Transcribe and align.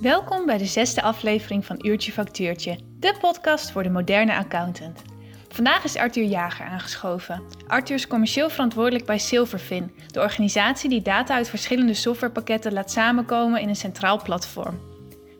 Welkom 0.00 0.46
bij 0.46 0.58
de 0.58 0.64
zesde 0.64 1.02
aflevering 1.02 1.64
van 1.64 1.86
Uurtje 1.86 2.12
Factuurtje, 2.12 2.78
de 2.98 3.14
podcast 3.20 3.70
voor 3.70 3.82
de 3.82 3.90
moderne 3.90 4.36
accountant. 4.36 5.02
Vandaag 5.48 5.84
is 5.84 5.96
Arthur 5.96 6.24
Jager 6.24 6.66
aangeschoven. 6.66 7.42
Arthur 7.66 7.94
is 7.94 8.06
commercieel 8.06 8.50
verantwoordelijk 8.50 9.04
bij 9.04 9.18
Silverfin, 9.18 9.92
de 10.06 10.20
organisatie 10.20 10.88
die 10.90 11.02
data 11.02 11.34
uit 11.34 11.48
verschillende 11.48 11.94
softwarepakketten 11.94 12.72
laat 12.72 12.90
samenkomen 12.90 13.60
in 13.60 13.68
een 13.68 13.76
centraal 13.76 14.22
platform. 14.22 14.80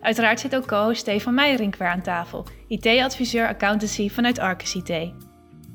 Uiteraard 0.01 0.41
zit 0.41 0.57
ook 0.57 0.67
co-host 0.67 1.01
Stefan 1.01 1.35
Meijerink 1.35 1.77
weer 1.77 1.89
aan 1.89 2.03
tafel, 2.03 2.47
IT-adviseur 2.69 3.49
accountancy 3.49 4.11
vanuit 4.11 4.39
Arcus 4.39 4.75
IT. 4.75 5.13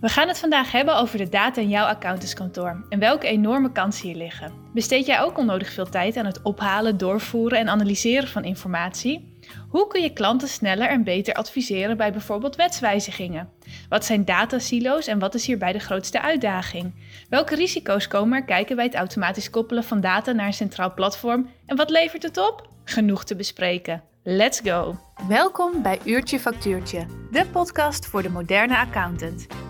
We 0.01 0.09
gaan 0.09 0.27
het 0.27 0.39
vandaag 0.39 0.71
hebben 0.71 0.97
over 0.97 1.17
de 1.17 1.29
data 1.29 1.61
in 1.61 1.69
jouw 1.69 1.85
accountantskantoor 1.85 2.85
en 2.89 2.99
welke 2.99 3.27
enorme 3.27 3.71
kansen 3.71 4.07
hier 4.07 4.15
liggen. 4.15 4.53
Besteed 4.73 5.05
jij 5.05 5.21
ook 5.21 5.37
onnodig 5.37 5.69
veel 5.71 5.89
tijd 5.89 6.17
aan 6.17 6.25
het 6.25 6.41
ophalen, 6.41 6.97
doorvoeren 6.97 7.59
en 7.59 7.69
analyseren 7.69 8.27
van 8.27 8.43
informatie? 8.43 9.39
Hoe 9.69 9.87
kun 9.87 10.01
je 10.01 10.13
klanten 10.13 10.47
sneller 10.47 10.89
en 10.89 11.03
beter 11.03 11.33
adviseren 11.33 11.97
bij 11.97 12.11
bijvoorbeeld 12.11 12.55
wetswijzigingen? 12.55 13.49
Wat 13.89 14.05
zijn 14.05 14.25
datasilo's 14.25 15.07
en 15.07 15.19
wat 15.19 15.33
is 15.33 15.45
hierbij 15.45 15.71
de 15.71 15.79
grootste 15.79 16.21
uitdaging? 16.21 16.93
Welke 17.29 17.55
risico's 17.55 18.07
komen 18.07 18.37
er 18.37 18.45
kijken 18.45 18.75
bij 18.75 18.85
het 18.85 18.95
automatisch 18.95 19.49
koppelen 19.49 19.83
van 19.83 20.01
data 20.01 20.31
naar 20.31 20.47
een 20.47 20.53
centraal 20.53 20.93
platform 20.93 21.49
en 21.65 21.75
wat 21.75 21.89
levert 21.89 22.23
het 22.23 22.37
op? 22.37 22.69
Genoeg 22.83 23.23
te 23.23 23.35
bespreken. 23.35 24.03
Let's 24.23 24.59
go! 24.63 24.95
Welkom 25.27 25.81
bij 25.81 25.99
Uurtje 26.03 26.39
Factuurtje, 26.39 27.05
de 27.31 27.45
podcast 27.45 28.05
voor 28.05 28.21
de 28.21 28.29
moderne 28.29 28.77
accountant. 28.77 29.60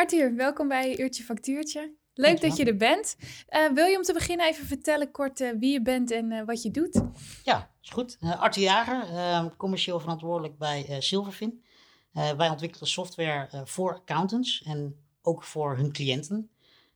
Arthur, 0.00 0.34
welkom 0.34 0.68
bij 0.68 0.98
Uurtje 0.98 1.22
Factuurtje. 1.22 1.94
Leuk 2.14 2.40
dat 2.40 2.56
je 2.56 2.64
er 2.64 2.76
bent. 2.76 3.16
Uh, 3.50 3.72
wil 3.72 3.86
je 3.86 3.96
om 3.96 4.02
te 4.02 4.12
beginnen 4.12 4.46
even 4.46 4.66
vertellen 4.66 5.10
kort 5.10 5.40
uh, 5.40 5.50
wie 5.58 5.72
je 5.72 5.82
bent 5.82 6.10
en 6.10 6.30
uh, 6.30 6.44
wat 6.44 6.62
je 6.62 6.70
doet? 6.70 7.02
Ja, 7.44 7.70
is 7.82 7.90
goed. 7.90 8.18
Arthur 8.20 8.62
Jager, 8.62 9.02
ehm, 9.02 9.48
commercieel 9.56 10.00
verantwoordelijk 10.00 10.58
bij 10.58 10.96
Silverfin. 10.98 11.64
wij 12.12 12.48
ontwikkelen 12.48 12.88
software 12.88 13.62
voor 13.64 13.94
accountants 13.94 14.62
en 14.62 14.96
ook 15.22 15.42
voor 15.42 15.76
hun 15.76 15.92
cliënten, 15.92 16.50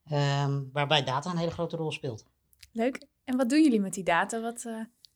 ehm, 0.04 0.62
waarbij 0.72 1.04
data 1.04 1.30
een 1.30 1.36
hele 1.36 1.50
grote 1.50 1.76
rol 1.76 1.92
speelt. 1.92 2.26
Leuk. 2.72 3.06
En 3.24 3.36
wat 3.36 3.48
doen 3.48 3.62
jullie 3.62 3.80
met 3.80 3.94
die 3.94 4.04
data? 4.04 4.40
Wat, 4.40 4.66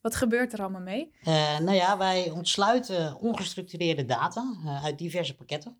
wat 0.01 0.15
gebeurt 0.15 0.53
er 0.53 0.59
allemaal 0.59 0.81
mee? 0.81 1.11
nou 1.59 1.73
ja, 1.73 1.97
wij 1.97 2.29
ontsluiten 2.29 3.15
ongestructureerde 3.19 4.05
data 4.05 4.55
uit 4.83 4.97
diverse 4.97 5.35
pakketten. 5.35 5.77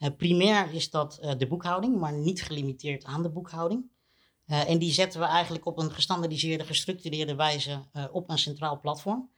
Uh, 0.00 0.08
primair 0.16 0.74
is 0.74 0.90
dat 0.90 1.18
uh, 1.22 1.32
de 1.38 1.46
boekhouding, 1.46 1.98
maar 1.98 2.12
niet 2.12 2.42
gelimiteerd 2.42 3.04
aan 3.04 3.22
de 3.22 3.30
boekhouding. 3.30 3.90
Uh, 4.46 4.68
en 4.68 4.78
die 4.78 4.92
zetten 4.92 5.20
we 5.20 5.26
eigenlijk 5.26 5.66
op 5.66 5.78
een 5.78 5.92
gestandardiseerde, 5.92 6.64
gestructureerde 6.64 7.34
wijze 7.34 7.88
op 8.12 8.30
een 8.30 8.38
centraal 8.38 8.80
platform. 8.80 9.30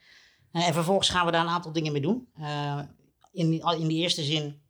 en 0.52 0.72
vervolgens 0.72 1.08
gaan 1.08 1.26
we 1.26 1.32
daar 1.32 1.44
een 1.44 1.52
aantal 1.52 1.72
dingen 1.72 1.92
mee 1.92 2.00
doen. 2.00 2.28
in, 3.32 3.52
in 3.52 3.88
de 3.88 3.94
eerste 3.94 4.22
zin 4.22 4.62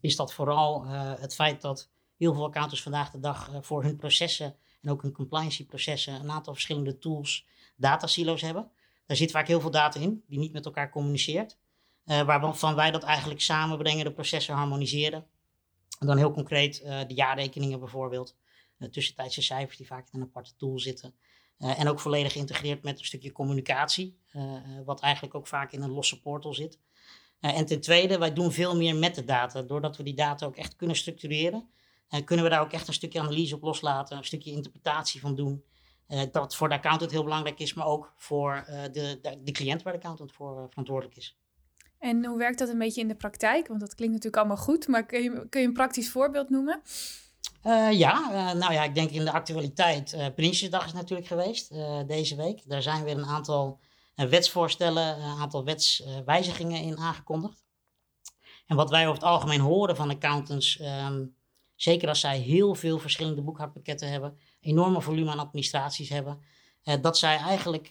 is 0.00 0.16
dat 0.16 0.32
vooral 0.32 0.86
het 1.20 1.34
feit 1.34 1.60
dat 1.60 1.90
heel 2.16 2.34
veel 2.34 2.44
accountants 2.44 2.82
vandaag 2.82 3.10
de 3.10 3.20
dag 3.20 3.50
voor 3.60 3.82
hun 3.82 3.96
processen 3.96 4.56
en 4.82 4.90
ook 4.90 5.02
hun 5.02 5.12
compliance 5.12 5.66
processen 5.66 6.14
een 6.14 6.30
aantal 6.30 6.52
verschillende 6.52 6.98
tools, 6.98 7.46
datasilo's 7.76 8.40
hebben. 8.40 8.70
Daar 9.06 9.16
zit 9.16 9.30
vaak 9.30 9.46
heel 9.46 9.60
veel 9.60 9.70
data 9.70 10.00
in 10.00 10.24
die 10.26 10.38
niet 10.38 10.52
met 10.52 10.64
elkaar 10.64 10.90
communiceert. 10.90 11.58
Uh, 12.10 12.22
waarvan 12.22 12.74
wij 12.74 12.90
dat 12.90 13.02
eigenlijk 13.02 13.40
samenbrengen, 13.40 14.04
de 14.04 14.12
processen 14.12 14.54
harmoniseren. 14.54 15.26
En 15.98 16.06
dan 16.06 16.16
heel 16.16 16.32
concreet 16.32 16.80
uh, 16.84 17.00
de 17.06 17.14
jaarrekeningen 17.14 17.78
bijvoorbeeld. 17.78 18.36
Uh, 18.78 18.88
tussentijdse 18.88 19.42
cijfers 19.42 19.76
die 19.76 19.86
vaak 19.86 20.08
in 20.12 20.20
een 20.20 20.26
aparte 20.26 20.56
tool 20.56 20.78
zitten. 20.78 21.14
en 21.58 21.88
ook 21.88 22.00
volledig 22.00 22.32
geïntegreerd 22.32 22.82
met 22.82 22.98
een 22.98 23.04
stukje 23.04 23.32
communicatie. 23.32 24.18
wat 24.84 25.00
eigenlijk 25.00 25.34
ook 25.34 25.46
vaak 25.46 25.72
in 25.72 25.82
een 25.82 25.90
losse 25.90 26.20
portal 26.20 26.54
zit. 26.54 26.78
en 27.40 27.66
ten 27.66 27.80
tweede, 27.80 28.18
wij 28.18 28.32
doen 28.32 28.52
veel 28.52 28.76
meer 28.76 28.96
met 28.96 29.14
de 29.14 29.24
data. 29.24 29.62
Doordat 29.62 29.96
we 29.96 30.02
die 30.02 30.14
data 30.14 30.46
ook 30.46 30.56
echt 30.56 30.76
kunnen 30.76 30.96
structureren. 30.96 31.68
kunnen 32.24 32.44
we 32.44 32.50
daar 32.50 32.60
ook 32.60 32.72
echt 32.72 32.88
een 32.88 32.94
stukje 32.94 33.20
analyse 33.20 33.54
op 33.54 33.62
loslaten. 33.62 34.16
Een 34.16 34.24
stukje 34.24 34.50
interpretatie 34.50 35.20
van 35.20 35.34
doen. 35.34 35.64
dat 36.32 36.56
voor 36.56 36.68
de 36.68 36.74
accountant 36.74 37.10
heel 37.10 37.24
belangrijk 37.24 37.58
is, 37.58 37.74
maar 37.74 37.86
ook 37.86 38.12
voor 38.16 38.64
de, 38.92 39.38
de 39.42 39.52
cliënt 39.52 39.82
waar 39.82 39.92
de 39.92 39.98
accountant 39.98 40.32
voor 40.32 40.66
verantwoordelijk 40.68 41.16
is. 41.16 41.39
En 42.00 42.24
hoe 42.24 42.38
werkt 42.38 42.58
dat 42.58 42.68
een 42.68 42.78
beetje 42.78 43.00
in 43.00 43.08
de 43.08 43.14
praktijk? 43.14 43.68
Want 43.68 43.80
dat 43.80 43.94
klinkt 43.94 44.14
natuurlijk 44.14 44.42
allemaal 44.42 44.64
goed, 44.64 44.88
maar 44.88 45.06
kun 45.06 45.22
je, 45.22 45.48
kun 45.48 45.60
je 45.60 45.66
een 45.66 45.72
praktisch 45.72 46.10
voorbeeld 46.10 46.50
noemen? 46.50 46.82
Uh, 47.66 47.92
ja, 47.92 48.30
uh, 48.30 48.60
nou 48.60 48.72
ja, 48.72 48.84
ik 48.84 48.94
denk 48.94 49.10
in 49.10 49.24
de 49.24 49.32
actualiteit. 49.32 50.12
Uh, 50.12 50.26
Prinsjesdag 50.34 50.86
is 50.86 50.92
natuurlijk 50.92 51.28
geweest 51.28 51.74
deze 52.06 52.36
week. 52.36 52.68
Daar 52.68 52.82
zijn 52.82 53.04
weer 53.04 53.16
een 53.16 53.26
aantal 53.26 53.80
wetsvoorstellen, 54.14 55.22
een 55.22 55.38
aantal 55.38 55.64
wetswijzigingen 55.64 56.82
in 56.82 56.98
aangekondigd. 56.98 57.64
En 58.66 58.76
wat 58.76 58.90
wij 58.90 59.02
over 59.02 59.14
het 59.14 59.30
algemeen 59.30 59.60
horen 59.60 59.96
van 59.96 60.10
accountants, 60.10 60.80
um, 60.80 61.34
zeker 61.74 62.08
als 62.08 62.20
zij 62.20 62.38
heel 62.38 62.74
veel 62.74 62.98
verschillende 62.98 63.42
boekhoudpakketten 63.42 64.10
hebben, 64.10 64.38
enorme 64.60 65.00
volume 65.00 65.30
aan 65.30 65.38
administraties 65.38 66.08
hebben, 66.08 66.42
dat 67.00 67.18
zij 67.18 67.36
eigenlijk 67.36 67.90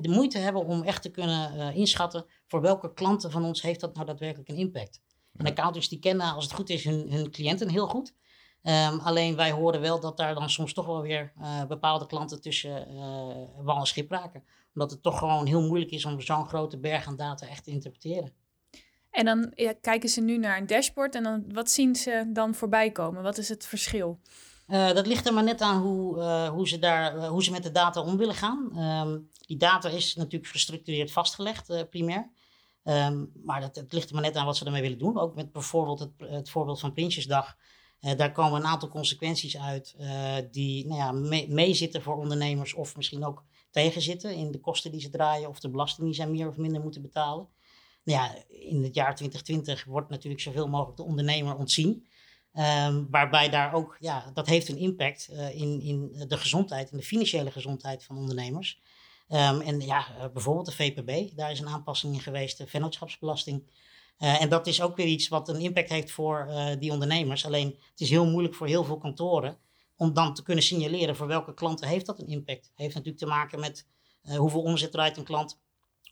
de 0.00 0.10
moeite 0.10 0.38
hebben 0.38 0.64
om 0.64 0.82
echt 0.82 1.02
te 1.02 1.10
kunnen 1.10 1.74
inschatten 1.74 2.26
voor 2.46 2.60
welke 2.60 2.92
klanten 2.92 3.30
van 3.30 3.44
ons 3.44 3.62
heeft 3.62 3.80
dat 3.80 3.94
nou 3.94 4.06
daadwerkelijk 4.06 4.48
een 4.48 4.56
impact? 4.56 5.00
En 5.36 5.46
accountants 5.46 5.88
die 5.88 5.98
kennen, 5.98 6.34
als 6.34 6.44
het 6.44 6.52
goed 6.52 6.70
is, 6.70 6.84
hun, 6.84 7.12
hun 7.12 7.30
cliënten 7.30 7.68
heel 7.68 7.88
goed. 7.88 8.14
Um, 8.62 8.98
alleen 8.98 9.36
wij 9.36 9.50
horen 9.50 9.80
wel 9.80 10.00
dat 10.00 10.16
daar 10.16 10.34
dan 10.34 10.50
soms 10.50 10.72
toch 10.72 10.86
wel 10.86 11.02
weer 11.02 11.32
uh, 11.40 11.64
bepaalde 11.64 12.06
klanten 12.06 12.40
tussen 12.40 12.92
uh, 12.92 13.64
wal 13.64 13.78
en 13.78 13.86
schip 13.86 14.10
raken. 14.10 14.44
Omdat 14.74 14.90
het 14.90 15.02
toch 15.02 15.18
gewoon 15.18 15.46
heel 15.46 15.62
moeilijk 15.62 15.90
is 15.90 16.04
om 16.04 16.20
zo'n 16.20 16.48
grote 16.48 16.78
berg 16.78 17.06
aan 17.06 17.16
data 17.16 17.46
echt 17.46 17.64
te 17.64 17.70
interpreteren. 17.70 18.32
En 19.10 19.24
dan 19.24 19.52
ja, 19.54 19.74
kijken 19.80 20.08
ze 20.08 20.20
nu 20.20 20.38
naar 20.38 20.58
een 20.58 20.66
dashboard 20.66 21.14
en 21.14 21.22
dan, 21.22 21.44
wat 21.52 21.70
zien 21.70 21.94
ze 21.94 22.30
dan 22.32 22.54
voorbij 22.54 22.90
komen? 22.90 23.22
Wat 23.22 23.38
is 23.38 23.48
het 23.48 23.66
verschil? 23.66 24.20
Uh, 24.68 24.92
dat 24.92 25.06
ligt 25.06 25.26
er 25.26 25.34
maar 25.34 25.44
net 25.44 25.60
aan 25.60 25.82
hoe, 25.82 26.22
hoe, 26.48 26.68
ze, 26.68 26.78
daar, 26.78 27.26
hoe 27.26 27.44
ze 27.44 27.50
met 27.50 27.62
de 27.62 27.70
data 27.70 28.00
om 28.00 28.16
willen 28.16 28.34
gaan. 28.34 28.78
Um, 28.78 29.30
die 29.46 29.56
data 29.56 29.88
is 29.88 30.14
natuurlijk 30.14 30.52
gestructureerd 30.52 31.12
vastgelegd, 31.12 31.88
primair. 31.90 32.30
Um, 32.84 33.32
maar 33.44 33.60
dat, 33.60 33.76
het 33.76 33.92
ligt 33.92 34.08
er 34.08 34.14
maar 34.14 34.24
net 34.24 34.36
aan 34.36 34.46
wat 34.46 34.56
ze 34.56 34.64
ermee 34.64 34.82
willen 34.82 34.98
doen. 34.98 35.18
Ook 35.18 35.34
met 35.34 35.52
bijvoorbeeld 35.52 35.98
het, 35.98 36.10
het 36.18 36.50
voorbeeld 36.50 36.80
van 36.80 36.92
Prinsjesdag. 36.92 37.56
Daar 38.16 38.32
komen 38.32 38.60
een 38.60 38.66
aantal 38.66 38.88
consequenties 38.88 39.58
uit 39.58 39.96
die 40.50 40.86
nou 40.86 40.98
ja, 41.00 41.12
meezitten 41.48 42.02
voor 42.02 42.16
ondernemers 42.16 42.74
of 42.74 42.96
misschien 42.96 43.24
ook 43.24 43.44
tegenzitten 43.70 44.34
in 44.34 44.50
de 44.50 44.60
kosten 44.60 44.90
die 44.90 45.00
ze 45.00 45.10
draaien 45.10 45.48
of 45.48 45.60
de 45.60 45.70
belasting 45.70 46.06
die 46.06 46.16
zij 46.16 46.26
meer 46.26 46.48
of 46.48 46.56
minder 46.56 46.80
moeten 46.80 47.02
betalen. 47.02 47.48
Nou 48.04 48.18
ja, 48.18 48.44
in 48.48 48.82
het 48.82 48.94
jaar 48.94 49.14
2020 49.14 49.84
wordt 49.84 50.10
natuurlijk 50.10 50.42
zoveel 50.42 50.68
mogelijk 50.68 50.96
de 50.96 51.02
ondernemer 51.02 51.56
ontzien. 51.56 52.06
Um, 52.58 53.06
waarbij 53.10 53.48
daar 53.48 53.72
ook, 53.72 53.96
ja, 54.00 54.30
dat 54.34 54.46
heeft 54.46 54.68
een 54.68 54.78
impact 54.78 55.28
uh, 55.32 55.54
in, 55.54 55.80
in 55.80 56.24
de 56.28 56.36
gezondheid, 56.36 56.90
in 56.90 56.96
de 56.96 57.02
financiële 57.02 57.50
gezondheid 57.50 58.04
van 58.04 58.16
ondernemers. 58.16 58.80
Um, 59.28 59.60
en 59.60 59.80
ja, 59.80 60.06
uh, 60.18 60.24
bijvoorbeeld 60.32 60.66
de 60.66 60.72
VPB, 60.72 61.36
daar 61.36 61.50
is 61.50 61.60
een 61.60 61.68
aanpassing 61.68 62.14
in 62.14 62.20
geweest, 62.20 62.58
de 62.58 62.66
vennootschapsbelasting. 62.66 63.62
Uh, 64.18 64.42
en 64.42 64.48
dat 64.48 64.66
is 64.66 64.80
ook 64.80 64.96
weer 64.96 65.06
iets 65.06 65.28
wat 65.28 65.48
een 65.48 65.60
impact 65.60 65.88
heeft 65.88 66.10
voor 66.10 66.48
die 66.78 66.92
ondernemers. 66.92 67.46
Alleen 67.46 67.66
het 67.90 68.00
is 68.00 68.10
heel 68.10 68.26
moeilijk 68.26 68.54
voor 68.54 68.66
heel 68.66 68.84
veel 68.84 68.98
kantoren 68.98 69.58
om 69.96 70.12
dan 70.14 70.34
te 70.34 70.42
kunnen 70.42 70.64
signaleren 70.64 71.16
voor 71.16 71.26
welke 71.26 71.54
klanten 71.54 71.88
heeft 71.88 72.06
dat 72.06 72.18
een 72.18 72.28
impact. 72.28 72.72
Heeft 72.74 72.94
natuurlijk 72.94 73.22
te 73.22 73.26
maken 73.26 73.60
met 73.60 73.86
hoeveel 74.36 74.62
omzet 74.62 74.92
draait 74.92 75.16
een 75.16 75.24
klant 75.24 75.60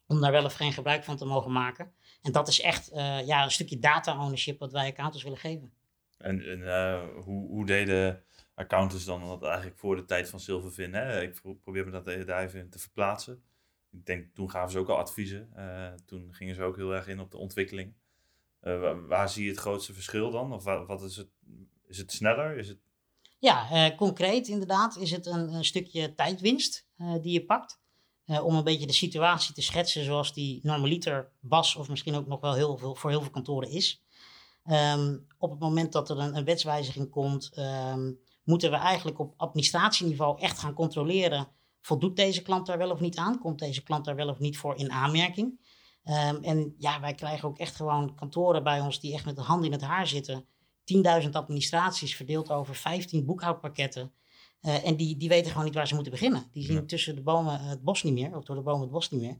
om 0.07 0.21
daar 0.21 0.33
wel 0.33 0.45
of 0.45 0.55
geen 0.55 0.73
gebruik 0.73 1.05
van 1.05 1.17
te 1.17 1.25
mogen 1.25 1.53
maken. 1.53 1.93
En 2.23 2.33
dat 2.33 2.49
is 2.49 2.61
echt 2.61 2.91
ja, 3.25 3.45
een 3.45 3.51
stukje 3.51 3.79
data 3.79 4.23
ownership 4.23 4.59
wat 4.59 4.73
wij 4.73 4.89
accountants 4.89 5.25
willen 5.25 5.39
geven. 5.39 5.73
En, 6.17 6.43
en 6.43 7.01
hoe, 7.15 7.49
hoe 7.49 7.67
deden 7.67 8.25
accountants 8.55 9.05
dan 9.05 9.27
dat 9.27 9.43
eigenlijk 9.43 9.79
voor 9.79 9.97
de 9.97 10.05
tijd 10.05 10.29
van 10.29 10.41
Silverfin. 10.41 10.95
Hè? 10.95 11.23
Ik 11.23 11.41
probeer 11.63 11.85
me 11.85 11.91
dat 11.91 12.05
daar 12.05 12.43
even 12.43 12.71
te 12.71 12.79
verplaatsen. 12.79 13.43
Ik 13.91 14.07
denk, 14.07 14.35
toen 14.35 14.51
gaven 14.51 14.71
ze 14.71 14.79
ook 14.79 14.89
al 14.89 14.97
adviezen. 14.97 15.51
Uh, 15.57 15.93
toen 16.07 16.35
gingen 16.35 16.55
ze 16.55 16.63
ook 16.63 16.77
heel 16.77 16.95
erg 16.95 17.07
in 17.07 17.21
op 17.21 17.31
de 17.31 17.37
ontwikkeling. 17.37 17.95
Waar, 19.07 19.29
zie 19.29 19.45
je 19.45 19.51
het 19.51 19.59
grootste 19.59 19.93
verschil 19.93 20.31
dan? 20.31 20.53
Of 20.53 20.65
wat, 20.65 21.03
is 21.03 21.17
het? 21.17 21.29
Is 21.87 21.99
het 21.99 22.13
sneller? 22.13 22.57
Is 22.57 22.69
het... 22.69 22.79
Ja, 23.39 23.93
concreet 23.97 24.49
inderdaad 24.49 24.97
is 24.97 25.11
het 25.11 25.27
een, 25.27 25.65
stukje 25.65 26.15
tijdwinst 26.15 26.89
die 26.97 27.33
je 27.33 27.45
pakt. 27.45 27.81
om 28.27 28.55
een 28.55 28.65
beetje 28.65 28.87
de 28.87 28.93
situatie 28.93 29.55
te 29.55 29.63
schetsen 29.63 30.05
zoals 30.05 30.35
die 30.35 30.61
normaliter 30.63 31.31
was, 31.41 31.77
of 31.77 31.89
misschien 31.89 32.15
ook 32.15 32.27
nog 32.27 32.41
wel 32.41 32.55
heel 32.55 32.79
veel, 32.79 32.95
voor 32.95 33.11
heel 33.11 33.21
veel 33.21 33.31
kantoren 33.31 33.71
is. 33.71 34.04
Um, 34.71 35.27
op 35.39 35.51
het 35.51 35.59
moment 35.61 35.93
dat 35.93 36.11
er 36.11 36.19
een, 36.19 36.37
een 36.37 36.45
wetswijziging 36.45 37.11
komt, 37.11 37.59
um, 37.59 38.19
moeten 38.45 38.71
we 38.71 38.77
eigenlijk 38.77 39.19
op 39.19 39.35
administratieniveau 39.37 40.41
echt 40.41 40.59
gaan 40.59 40.75
controleren. 40.75 41.49
Voldoet 41.81 42.17
deze 42.17 42.43
klant 42.43 42.67
daar 42.67 42.79
wel 42.79 42.91
of 42.91 43.01
niet 43.01 43.17
aan? 43.17 43.39
Komt 43.39 43.59
deze 43.59 43.83
klant 43.83 44.05
daar 44.05 44.17
wel 44.17 44.29
of 44.29 44.39
niet 44.39 44.59
voor 44.59 44.77
in 44.77 44.93
aanmerking? 44.93 45.61
Um, 46.05 46.43
en 46.43 46.75
ja, 46.79 47.01
wij 47.01 47.15
krijgen 47.15 47.49
ook 47.49 47.59
echt 47.59 47.77
gewoon 47.77 48.15
kantoren 48.15 48.63
bij 48.63 48.81
ons 48.81 49.01
die 49.01 49.15
echt 49.15 49.25
met 49.25 49.37
de 49.37 49.43
hand 49.43 49.65
in 49.65 49.73
het 49.73 49.83
haar 49.83 50.07
zitten. 50.07 50.45
10.000 51.25 51.31
administraties 51.31 52.17
verdeeld 52.17 52.51
over 52.51 52.75
15 52.75 53.25
boekhoudpakketten. 53.25 54.13
Eh, 54.61 54.87
en 54.87 54.97
die, 54.97 55.17
die 55.17 55.29
weten 55.29 55.51
gewoon 55.51 55.65
niet 55.65 55.75
waar 55.75 55.87
ze 55.89 55.95
moeten 55.95 56.13
beginnen. 56.13 56.49
Die 56.53 56.65
zien 56.65 56.75
Ja. 56.75 56.83
tussen 56.87 57.15
de 57.15 57.23
bomen 57.23 57.61
het 57.61 57.83
bos 57.83 58.03
niet 58.03 58.15
meer, 58.15 58.37
of 58.37 58.45
door 58.45 58.57
de 58.57 58.63
bomen 58.63 58.81
het 58.81 58.91
bos 58.91 59.11
niet 59.11 59.21
meer. 59.21 59.39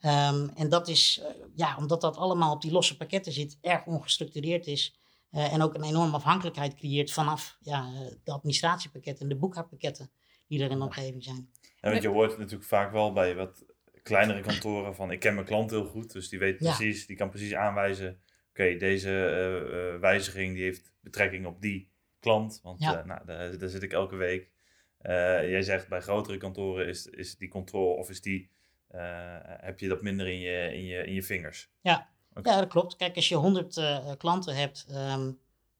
Ehm, 0.00 0.48
en 0.54 0.68
dat 0.68 0.88
is, 0.88 1.20
eh, 1.22 1.39
ja, 1.54 1.76
omdat 1.76 2.00
dat 2.00 2.16
allemaal 2.16 2.54
op 2.54 2.62
die 2.62 2.72
losse 2.72 2.96
pakketten 2.96 3.32
zit, 3.32 3.58
erg 3.60 3.84
ongestructureerd 3.86 4.66
is. 4.66 4.98
eh, 5.30 5.52
en 5.52 5.62
ook 5.62 5.74
een 5.74 5.82
enorme 5.84 6.16
afhankelijkheid 6.16 6.74
creëert 6.74 7.12
vanaf 7.12 7.56
ja, 7.60 7.86
eh, 7.94 8.00
de 8.24 8.32
administratiepakketten 8.32 9.22
en 9.22 9.28
de 9.28 9.36
boekhoudpakketten 9.40 10.10
die 10.46 10.62
er 10.64 10.70
in 10.70 10.78
de 10.78 10.84
omgeving 10.84 11.22
zijn. 11.24 11.50
En 11.80 11.90
want 11.90 12.02
je 12.02 12.08
hoort 12.08 12.38
natuurlijk 12.38 12.68
vaak 12.68 12.92
wel 12.92 13.12
bij 13.12 13.34
wat 13.34 13.64
kleinere 14.02 14.40
kantoren 14.40 14.94
van 14.94 15.10
ik 15.10 15.20
ken 15.20 15.34
mijn 15.34 15.46
klant 15.46 15.70
heel 15.70 15.84
goed, 15.84 16.12
dus 16.12 16.28
die 16.28 16.38
weet 16.38 16.60
Ja. 16.60 16.76
precies, 16.76 17.06
die 17.06 17.16
kan 17.16 17.28
precies 17.30 17.54
aanwijzen, 17.54 18.20
oké, 18.50 18.76
deze 18.76 19.10
eh, 19.10 20.00
wijziging 20.00 20.54
die 20.54 20.62
heeft 20.62 20.92
betrekking 21.00 21.46
op 21.46 21.60
die 21.60 21.90
klant, 22.20 22.60
want 22.62 22.80
Ja. 22.82 22.98
eh, 23.00 23.04
nou, 23.06 23.26
daar, 23.26 23.58
daar 23.58 23.68
zit 23.68 23.82
ik 23.82 23.92
elke 23.92 24.16
week. 24.16 24.50
Eh, 24.98 25.12
jij 25.50 25.62
zegt 25.62 25.88
bij 25.88 26.00
grotere 26.00 26.36
kantoren 26.36 26.86
is, 26.86 27.06
is 27.06 27.36
die 27.36 27.48
controle 27.48 27.94
of 27.96 28.10
is 28.10 28.20
die, 28.20 28.50
heb 29.60 29.80
je 29.80 29.88
dat 29.88 30.02
minder 30.02 30.28
in 30.28 30.38
je, 30.38 30.74
in 30.74 30.84
je, 30.84 31.04
in 31.06 31.14
je 31.14 31.22
vingers. 31.22 31.70
Oké. 32.34 32.50
Ja, 32.50 32.60
dat 32.60 32.68
klopt. 32.68 32.96
Kijk, 32.96 33.16
als 33.16 33.28
je 33.28 33.34
100 33.34 33.76
eh, 33.76 34.10
klanten 34.18 34.56
hebt, 34.56 34.86
ehm, 34.88 35.32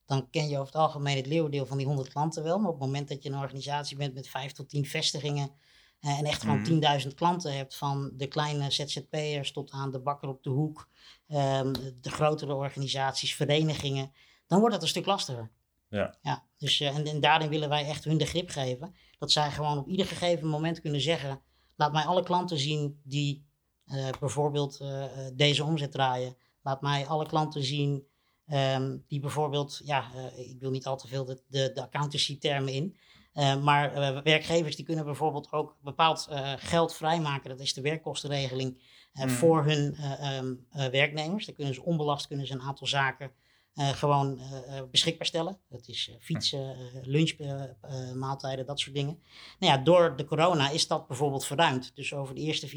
dan 0.07 0.31
ken 0.31 0.49
je 0.49 0.55
over 0.59 0.73
het 0.73 0.83
algemeen 0.83 1.17
het 1.17 1.27
leeuwendeel 1.27 1.67
van 1.67 1.77
die 1.77 1.87
100 1.87 2.09
klanten 2.09 2.43
wel. 2.43 2.59
Maar 2.59 2.71
op 2.71 2.79
het 2.79 2.87
moment 2.87 3.09
dat 3.09 3.23
je 3.23 3.29
een 3.29 3.39
organisatie 3.39 3.97
bent 3.97 4.15
met 4.15 4.29
5 4.29 4.53
tot 4.53 4.69
10 4.69 4.87
vestigingen 4.87 5.51
eh, 6.01 6.19
en 6.19 6.25
echt 6.25 6.41
gewoon 6.41 6.57
Mhm. 6.61 6.65
10.000 6.65 7.15
klanten 7.15 7.57
hebt, 7.57 7.77
van 7.77 8.11
de 8.15 8.27
kleine 8.27 8.71
ZZP'ers 8.71 9.53
tot 9.53 9.71
aan 9.71 9.91
de 9.91 10.01
bakker 10.01 10.29
op 10.29 10.43
de 10.43 10.51
hoek, 10.51 10.89
ehm, 11.29 11.73
de 12.01 12.11
grotere 12.11 12.55
organisaties, 12.55 13.35
verenigingen, 13.35 14.13
dan 14.47 14.59
wordt 14.59 14.75
dat 14.75 14.83
een 14.83 14.89
stuk 14.89 15.07
lastiger. 15.07 15.51
Ja. 15.89 16.15
ja 16.23 16.45
dus, 16.59 16.81
eh, 16.81 16.97
en, 16.97 17.07
en 17.07 17.21
daarin 17.21 17.49
willen 17.49 17.69
wij 17.69 17.87
echt 17.87 18.05
hun 18.05 18.19
de 18.19 18.27
grip 18.27 18.49
geven. 18.49 18.95
Dat 19.19 19.33
zij 19.33 19.51
gewoon 19.51 19.79
op 19.79 19.89
ieder 19.89 20.07
gegeven 20.07 20.49
moment 20.49 20.81
kunnen 20.81 21.01
zeggen, 21.01 21.41
laat 21.81 21.93
mij 21.93 22.05
alle 22.05 22.23
klanten 22.23 22.59
zien 22.59 23.01
die 23.05 23.47
eh, 23.85 24.09
bijvoorbeeld 24.21 24.81
eh, 24.81 25.05
eh, 25.05 25.33
deze 25.35 25.65
omzet 25.65 25.93
draaien. 25.93 26.37
Laat 26.63 26.81
mij 26.81 27.07
alle 27.07 27.27
klanten 27.27 27.65
zien 27.65 28.07
ehm, 28.47 28.97
die 29.07 29.21
bijvoorbeeld, 29.21 29.81
ja, 29.85 30.11
ik 30.37 30.61
wil 30.61 30.71
niet 30.71 30.87
al 30.87 30.97
te 30.97 31.09
veel 31.09 31.25
de, 31.25 31.43
de, 31.47 31.71
de 31.75 31.83
accountancy-termen 31.83 32.73
in. 32.73 32.97
maar 33.63 34.23
werkgevers 34.23 34.77
die 34.77 34.85
kunnen 34.85 35.05
bijvoorbeeld 35.05 35.53
ook 35.53 35.77
bepaald 35.83 36.29
geld 36.57 36.95
vrijmaken. 36.95 37.51
Dat 37.51 37.61
is 37.61 37.75
de 37.75 37.81
werkkostenregeling 37.81 38.81
Mhm. 39.13 39.29
voor 39.29 39.65
hun 39.65 39.95
eh, 39.95 40.37
ehm, 40.37 40.55
eh, 40.71 40.87
werknemers. 40.87 41.47
Dan 41.47 41.55
kunnen 41.55 41.75
ze 41.75 41.83
onbelast 41.83 42.27
kunnen 42.27 42.47
ze 42.47 42.53
een 42.53 42.61
aantal 42.61 42.87
zaken 42.87 43.33
gewoon 43.89 44.39
eh, 44.39 44.79
eh, 44.79 44.85
beschikbaar 44.91 45.27
stellen. 45.27 45.59
Dat 45.69 45.89
is 45.89 46.09
eh, 46.11 46.17
fietsen, 46.21 46.77
eh 46.77 47.03
lunchmaaltijden, 47.03 48.67
dat 48.67 48.81
soort 48.81 48.95
dingen. 48.95 49.19
Nou 49.59 49.73
ja, 49.73 49.79
door 49.79 50.17
de 50.17 50.25
corona 50.25 50.71
is 50.71 50.87
dat 50.87 51.07
bijvoorbeeld 51.07 51.47
verruimd. 51.47 51.91
Dus 51.95 52.15
over 52.15 52.35
de 52.35 52.41
eerste 52.41 52.69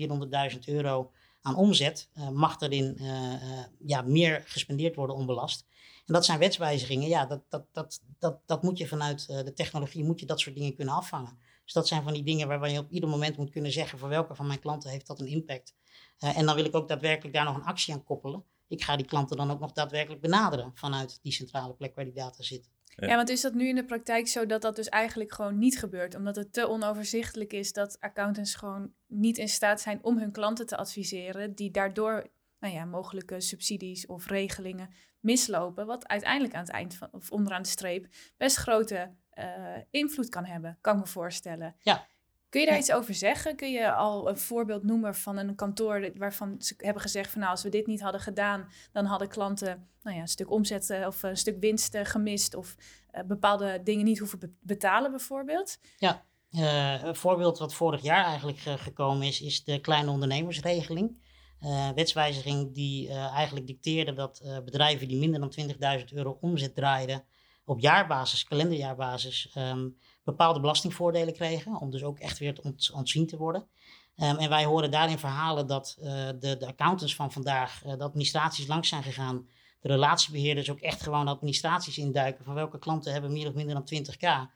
400.000 0.53 0.59
euro 0.65 1.11
aan 1.43 1.55
omzet 1.55 2.09
eh, 2.13 2.29
mag 2.29 2.59
erin 2.59 2.97
eh, 2.97 3.33
eh, 3.33 3.65
ja, 3.85 4.01
meer 4.01 4.43
gespendeerd 4.45 4.95
worden 4.95 5.15
onbelast. 5.15 5.65
En 6.05 6.13
dat 6.13 6.25
zijn 6.25 6.39
wetswijzigingen. 6.39 7.07
Ja, 7.07 7.25
dat, 7.25 7.41
dat, 7.49 7.65
dat, 7.71 8.01
dat, 8.19 8.39
dat 8.45 8.63
moet 8.63 8.77
je 8.77 8.87
vanuit 8.87 9.25
eh, 9.29 9.43
de 9.43 9.53
technologie 9.53 10.03
moet 10.03 10.19
je 10.19 10.25
dat 10.25 10.39
soort 10.39 10.55
dingen 10.55 10.75
kunnen 10.75 10.93
afvangen. 10.93 11.37
Dus 11.63 11.73
dat 11.73 11.87
zijn 11.87 12.03
van 12.03 12.13
die 12.13 12.23
dingen 12.23 12.47
waarvan 12.47 12.71
je 12.71 12.79
op 12.79 12.91
ieder 12.91 13.09
moment 13.09 13.37
moet 13.37 13.49
kunnen 13.49 13.71
zeggen 13.71 13.99
voor 13.99 14.09
welke 14.09 14.35
van 14.35 14.47
mijn 14.47 14.59
klanten 14.59 14.89
heeft 14.89 15.07
dat 15.07 15.19
een 15.19 15.27
impact. 15.27 15.75
Eh, 16.17 16.37
en 16.37 16.45
dan 16.45 16.55
wil 16.55 16.65
ik 16.65 16.75
ook 16.75 16.87
daadwerkelijk 16.87 17.35
daar 17.35 17.45
nog 17.45 17.55
een 17.55 17.63
actie 17.63 17.93
aan 17.93 18.03
koppelen. 18.03 18.43
Ik 18.73 18.83
ga 18.83 18.95
die 18.95 19.05
klanten 19.05 19.37
dan 19.37 19.51
ook 19.51 19.59
nog 19.59 19.71
daadwerkelijk 19.71 20.21
benaderen 20.21 20.71
vanuit 20.73 21.19
die 21.21 21.31
centrale 21.31 21.73
plek 21.73 21.95
waar 21.95 22.05
die 22.05 22.13
data 22.13 22.43
zit. 22.43 22.69
Ja. 22.95 23.07
Ja, 23.07 23.15
want 23.15 23.29
is 23.29 23.41
dat 23.41 23.53
nu 23.53 23.67
in 23.67 23.75
de 23.75 23.85
praktijk 23.85 24.27
zo 24.27 24.45
dat 24.45 24.61
dat 24.61 24.75
dus 24.75 24.89
eigenlijk 24.89 25.33
gewoon 25.33 25.57
niet 25.57 25.79
gebeurt? 25.79 26.15
Omdat 26.15 26.35
het 26.35 26.53
te 26.53 26.67
onoverzichtelijk 26.67 27.53
is 27.53 27.73
dat 27.73 27.97
accountants 27.99 28.55
gewoon 28.55 28.93
niet 29.07 29.37
in 29.37 29.49
staat 29.49 29.81
zijn 29.81 29.99
om 30.03 30.17
hun 30.17 30.31
klanten 30.31 30.65
te 30.65 30.77
adviseren, 30.77 31.55
die 31.55 31.71
daardoor 31.71 32.27
nou 32.59 32.73
ja, 32.73 32.85
mogelijke 32.85 33.41
subsidies 33.41 34.05
of 34.05 34.27
regelingen 34.27 34.89
mislopen, 35.19 35.85
wat 35.85 36.07
uiteindelijk 36.07 36.53
aan 36.53 36.63
het 36.63 36.71
eind 36.71 36.95
van, 36.95 37.07
of 37.11 37.31
onderaan 37.31 37.61
de 37.61 37.67
streep 37.67 38.07
best 38.37 38.55
grote 38.55 39.15
eh, 39.29 39.77
invloed 39.89 40.29
kan 40.29 40.45
hebben, 40.45 40.77
kan 40.81 40.95
ik 40.95 40.99
me 40.99 41.07
voorstellen. 41.07 41.75
Ja. 41.79 42.07
Kun 42.53 42.61
je 42.61 42.67
daar 42.67 42.77
Ja. 42.77 42.81
iets 42.83 42.91
over 42.93 43.13
zeggen? 43.13 43.55
Kun 43.55 43.71
je 43.71 43.91
al 43.93 44.29
een 44.29 44.37
voorbeeld 44.37 44.83
noemen 44.83 45.15
van 45.15 45.37
een 45.37 45.55
kantoor 45.55 46.11
waarvan 46.17 46.55
ze 46.59 46.73
hebben 46.77 47.01
gezegd 47.01 47.31
van 47.31 47.39
nou, 47.39 47.51
als 47.51 47.63
we 47.63 47.69
dit 47.69 47.87
niet 47.87 48.01
hadden 48.01 48.21
gedaan, 48.21 48.67
dan 48.91 49.05
hadden 49.05 49.27
klanten 49.27 49.87
nou 50.03 50.15
ja, 50.15 50.21
een 50.21 50.27
stuk 50.27 50.51
omzet 50.51 50.89
eh, 50.89 51.07
of 51.07 51.23
een 51.23 51.37
stuk 51.37 51.59
winst 51.59 51.93
eh, 51.95 52.05
gemist 52.05 52.55
of 52.55 52.75
eh, 53.11 53.23
bepaalde 53.23 53.81
dingen 53.83 54.05
niet 54.05 54.19
hoeven 54.19 54.39
be- 54.39 54.53
betalen 54.61 55.11
bijvoorbeeld. 55.11 55.77
Eh, 55.97 57.03
een 57.03 57.15
voorbeeld 57.15 57.57
wat 57.57 57.73
vorig 57.73 58.01
jaar 58.01 58.25
eigenlijk 58.25 58.57
gekomen 58.59 59.27
is, 59.27 59.41
is 59.41 59.63
de 59.63 59.79
kleine 59.79 60.11
ondernemersregeling. 60.11 61.21
Wetswijziging 61.95 62.73
die 62.73 63.09
eigenlijk 63.13 63.67
dicteerde 63.67 64.13
dat 64.13 64.41
bedrijven 64.65 65.07
die 65.07 65.17
minder 65.17 65.39
dan 65.39 65.51
20.000 65.99 66.05
euro 66.13 66.37
omzet 66.41 66.75
draaiden 66.75 67.23
op 67.65 67.79
jaarbasis, 67.79 68.43
kalenderjaarbasis, 68.43 69.51
ehm, 69.53 69.89
bepaalde 70.23 70.59
belastingvoordelen 70.59 71.33
kregen. 71.33 71.79
Om 71.79 71.91
dus 71.91 72.03
ook 72.03 72.19
echt 72.19 72.39
weer 72.39 72.61
ontzien 72.93 73.27
te 73.27 73.37
worden. 73.37 73.67
Ehm, 74.15 74.35
en 74.35 74.49
wij 74.49 74.65
horen 74.65 74.91
daarin 74.91 75.19
verhalen 75.19 75.67
dat 75.67 75.97
eh, 75.99 76.05
de, 76.39 76.57
de 76.57 76.67
accountants 76.67 77.15
van 77.15 77.31
vandaag 77.31 77.83
eh, 77.83 77.97
de 77.97 78.03
administraties 78.03 78.67
langs 78.67 78.89
zijn 78.89 79.03
gegaan. 79.03 79.47
De 79.81 79.87
relatiebeheerders 79.87 80.71
ook 80.71 80.79
echt 80.79 81.01
gewoon 81.01 81.27
administraties 81.27 81.97
induiken 81.97 82.45
van 82.45 82.53
welke 82.53 82.79
klanten 82.79 83.11
hebben 83.11 83.31
meer 83.31 83.47
of 83.47 83.53
minder 83.53 83.75
dan 83.75 84.03
20k. 84.03 84.51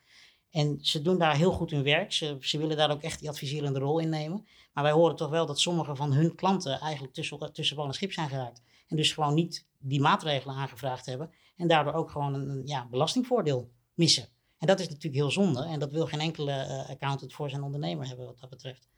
En 0.52 0.78
ze 0.82 1.02
doen 1.02 1.18
daar 1.18 1.36
heel 1.36 1.52
goed 1.52 1.72
hun 1.72 1.84
werk. 1.84 2.14
Ze, 2.14 2.38
ze 2.40 2.58
willen 2.58 2.78
daar 2.78 2.92
ook 2.92 3.02
echt 3.02 3.20
die 3.20 3.30
adviserende 3.30 3.80
rol 3.80 4.00
in 4.00 4.10
nemen. 4.10 4.48
Maar 4.74 4.84
wij 4.84 4.94
horen 4.94 5.16
toch 5.16 5.30
wel 5.30 5.46
dat 5.46 5.60
sommige 5.60 5.96
van 5.96 6.14
hun 6.14 6.36
klanten 6.36 6.80
eigenlijk 6.80 7.14
tussen, 7.14 7.54
tussen 7.54 7.76
wal 7.76 7.86
en 7.86 7.94
schip 7.94 8.12
zijn 8.12 8.30
geraakt. 8.30 8.62
En 8.88 8.96
dus 8.96 9.12
gewoon 9.12 9.34
niet 9.34 9.68
die 9.78 10.02
maatregelen 10.02 10.56
aangevraagd 10.56 11.06
hebben. 11.06 11.32
En 11.56 11.68
daardoor 11.68 11.94
ook 11.94 12.12
gewoon 12.12 12.34
een, 12.34 12.50
een, 12.50 12.62
ja, 12.66 12.88
belastingvoordeel 12.90 13.72
missen. 13.94 14.30
En 14.60 14.68
dat 14.68 14.80
is 14.80 14.88
natuurlijk 14.88 15.16
heel 15.16 15.32
zonde. 15.32 15.66
En 15.66 15.80
dat 15.80 15.92
wil 15.92 16.06
geen 16.08 16.20
enkele 16.20 16.52
eh, 16.52 16.90
accountant 16.90 17.34
voor 17.34 17.50
zijn 17.50 17.62
ondernemer 17.64 18.08
hebben 18.08 18.26
wat 18.26 18.40
dat 18.40 18.50
betreft. 18.50 18.90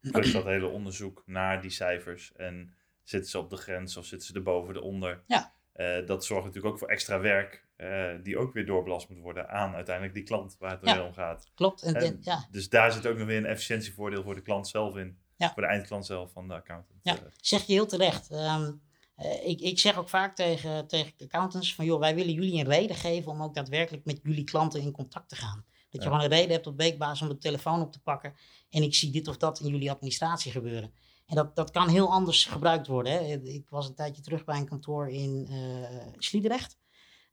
Dus 0.00 0.32
dat 0.32 0.44
hele 0.44 0.66
onderzoek 0.66 1.22
naar 1.26 1.60
die 1.60 1.70
cijfers 1.70 2.32
en 2.32 2.74
zitten 3.02 3.30
ze 3.30 3.38
op 3.38 3.50
de 3.50 3.56
grens 3.56 3.96
of 3.96 4.04
zitten 4.04 4.28
ze 4.28 4.34
erboven, 4.34 4.76
eronder. 4.76 5.22
Ja. 5.26 5.52
Eh, 5.72 6.06
dat 6.06 6.24
zorgt 6.24 6.44
natuurlijk 6.46 6.72
ook 6.72 6.78
voor 6.78 6.88
extra 6.88 7.20
werk, 7.20 7.66
eh, 7.76 8.08
die 8.22 8.38
ook 8.38 8.52
weer 8.52 8.66
doorbelast 8.66 9.08
moet 9.08 9.18
worden 9.20 9.48
aan 9.48 9.74
uiteindelijk 9.74 10.14
die 10.14 10.24
klant 10.24 10.56
waar 10.58 10.70
het 10.70 10.80
Ja. 10.82 11.04
om 11.06 11.12
gaat. 11.12 11.50
Klopt. 11.54 11.82
En, 11.82 12.18
ja, 12.20 12.48
Dus 12.50 12.68
daar 12.68 12.92
zit 12.92 13.06
ook 13.06 13.16
nog 13.16 13.26
weer 13.26 13.36
een 13.36 13.46
efficiëntievoordeel 13.46 14.22
voor 14.22 14.34
de 14.34 14.42
klant 14.42 14.68
zelf 14.68 14.96
in. 14.96 15.18
Ja. 15.36 15.52
Voor 15.52 15.62
de 15.62 15.68
eindklant 15.68 16.06
zelf 16.06 16.32
van 16.32 16.48
de 16.48 16.54
accountant. 16.54 16.98
Ja. 17.02 17.16
Zeg 17.36 17.62
je 17.62 17.72
heel 17.72 17.86
terecht. 17.86 18.30
Ehm, 18.30 18.72
eh, 19.20 19.48
ik, 19.48 19.60
ik 19.60 19.78
zeg 19.78 19.98
ook 19.98 20.08
vaak 20.08 20.36
tegen, 20.36 20.86
tegen 20.86 21.12
accountants 21.18 21.74
van 21.74 21.84
joh, 21.84 22.00
wij 22.00 22.14
willen 22.14 22.32
jullie 22.32 22.60
een 22.60 22.70
reden 22.70 22.96
geven 22.96 23.32
om 23.32 23.42
ook 23.42 23.54
daadwerkelijk 23.54 24.04
met 24.04 24.20
jullie 24.22 24.44
klanten 24.44 24.80
in 24.80 24.92
contact 24.92 25.28
te 25.28 25.36
gaan. 25.36 25.64
Dat 25.90 26.02
je 26.02 26.08
gewoon 26.08 26.24
een 26.24 26.30
reden 26.30 26.50
hebt 26.50 26.66
op 26.66 26.76
weekbasis 26.76 27.22
om 27.22 27.28
de 27.28 27.38
telefoon 27.38 27.80
op 27.80 27.92
te 27.92 28.00
pakken 28.00 28.34
en 28.70 28.82
ik 28.82 28.94
zie 28.94 29.10
dit 29.10 29.28
of 29.28 29.36
dat 29.36 29.60
in 29.60 29.70
jullie 29.70 29.90
administratie 29.90 30.52
gebeuren. 30.52 30.92
En 31.26 31.36
dat, 31.36 31.56
dat 31.56 31.70
kan 31.70 31.88
heel 31.88 32.12
anders 32.12 32.44
gebruikt 32.44 32.86
worden. 32.86 33.12
Hè. 33.12 33.42
Ik 33.42 33.68
was 33.68 33.88
een 33.88 33.94
tijdje 33.94 34.22
terug 34.22 34.44
bij 34.44 34.56
een 34.56 34.68
kantoor 34.68 35.08
in 35.08 35.46
eh 35.50 36.06
Sliedrecht. 36.18 36.78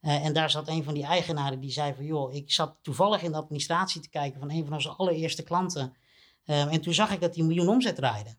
Eh, 0.00 0.24
en 0.24 0.32
daar 0.32 0.50
zat 0.50 0.68
een 0.68 0.84
van 0.84 0.94
die 0.94 1.04
eigenaren 1.04 1.60
die 1.60 1.70
zei 1.70 1.94
van 1.94 2.04
joh, 2.04 2.34
ik 2.34 2.52
zat 2.52 2.76
toevallig 2.82 3.22
in 3.22 3.30
de 3.32 3.36
administratie 3.36 4.00
te 4.00 4.08
kijken 4.08 4.40
van 4.40 4.50
een 4.50 4.64
van 4.64 4.74
onze 4.74 4.88
allereerste 4.88 5.42
klanten. 5.42 5.96
Eh, 6.44 6.72
en 6.72 6.80
toen 6.80 6.94
zag 6.94 7.10
ik 7.12 7.20
dat 7.20 7.34
hij 7.34 7.42
een 7.42 7.48
miljoen 7.48 7.68
omzet 7.68 7.96
draaide. 7.96 8.36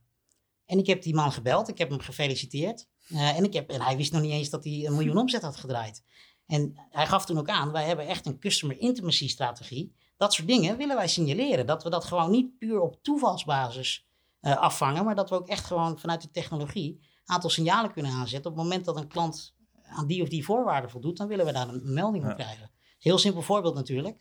En 0.66 0.78
ik 0.78 0.88
heb 0.88 1.02
die 1.02 1.16
man 1.16 1.32
gebeld, 1.32 1.68
ik 1.68 1.78
heb 1.78 1.90
hem 1.90 2.00
gefeliciteerd. 2.00 2.88
Eh, 3.10 3.38
en, 3.38 3.44
ik 3.44 3.54
heb, 3.54 3.70
en 3.70 3.82
hij 3.82 3.98
wist 3.98 4.12
nog 4.12 4.22
niet 4.22 4.32
eens 4.32 4.50
dat 4.50 4.64
hij 4.64 4.86
een 4.86 4.94
miljoen 4.96 5.18
omzet 5.18 5.42
had 5.42 5.56
gedraaid. 5.56 6.04
En 6.46 6.74
hij 6.90 7.08
gaf 7.08 7.26
toen 7.26 7.38
ook 7.38 7.50
aan, 7.50 7.72
wij 7.72 7.86
hebben 7.86 8.08
echt 8.08 8.26
een 8.26 8.40
customer 8.40 8.80
intimacy 8.80 9.28
strategie. 9.28 9.96
Dat 10.18 10.34
soort 10.34 10.48
dingen 10.48 10.78
willen 10.78 10.96
wij 10.96 11.08
signaleren. 11.08 11.66
Dat 11.66 11.84
we 11.84 11.90
dat 11.90 12.06
gewoon 12.06 12.32
niet 12.32 12.58
puur 12.58 12.80
op 12.80 13.04
toevalsbasis 13.04 14.08
eh, 14.40 14.58
afvangen, 14.58 15.06
maar 15.06 15.16
dat 15.16 15.30
we 15.30 15.36
ook 15.36 15.48
echt 15.48 15.66
gewoon 15.66 16.00
vanuit 16.00 16.22
de 16.22 16.32
technologie 16.32 16.94
een 17.00 17.36
aantal 17.36 17.50
signalen 17.50 17.92
kunnen 17.92 18.12
aanzetten. 18.12 18.52
Op 18.52 18.58
het 18.58 18.66
moment 18.66 18.86
dat 18.86 18.98
een 18.98 19.08
klant 19.08 19.54
aan 19.84 20.08
die 20.08 20.22
of 20.22 20.30
die 20.30 20.46
voorwaarden 20.46 20.90
voldoet, 20.90 21.18
dan 21.18 21.28
willen 21.28 21.46
we 21.46 21.52
daar 21.52 21.68
een 21.70 21.94
melding 21.94 22.24
op 22.24 22.30
Ja. 22.30 22.36
krijgen. 22.36 22.72
Heel 23.00 23.18
simpel 23.18 23.42
voorbeeld 23.42 23.76
natuurlijk. 23.76 24.18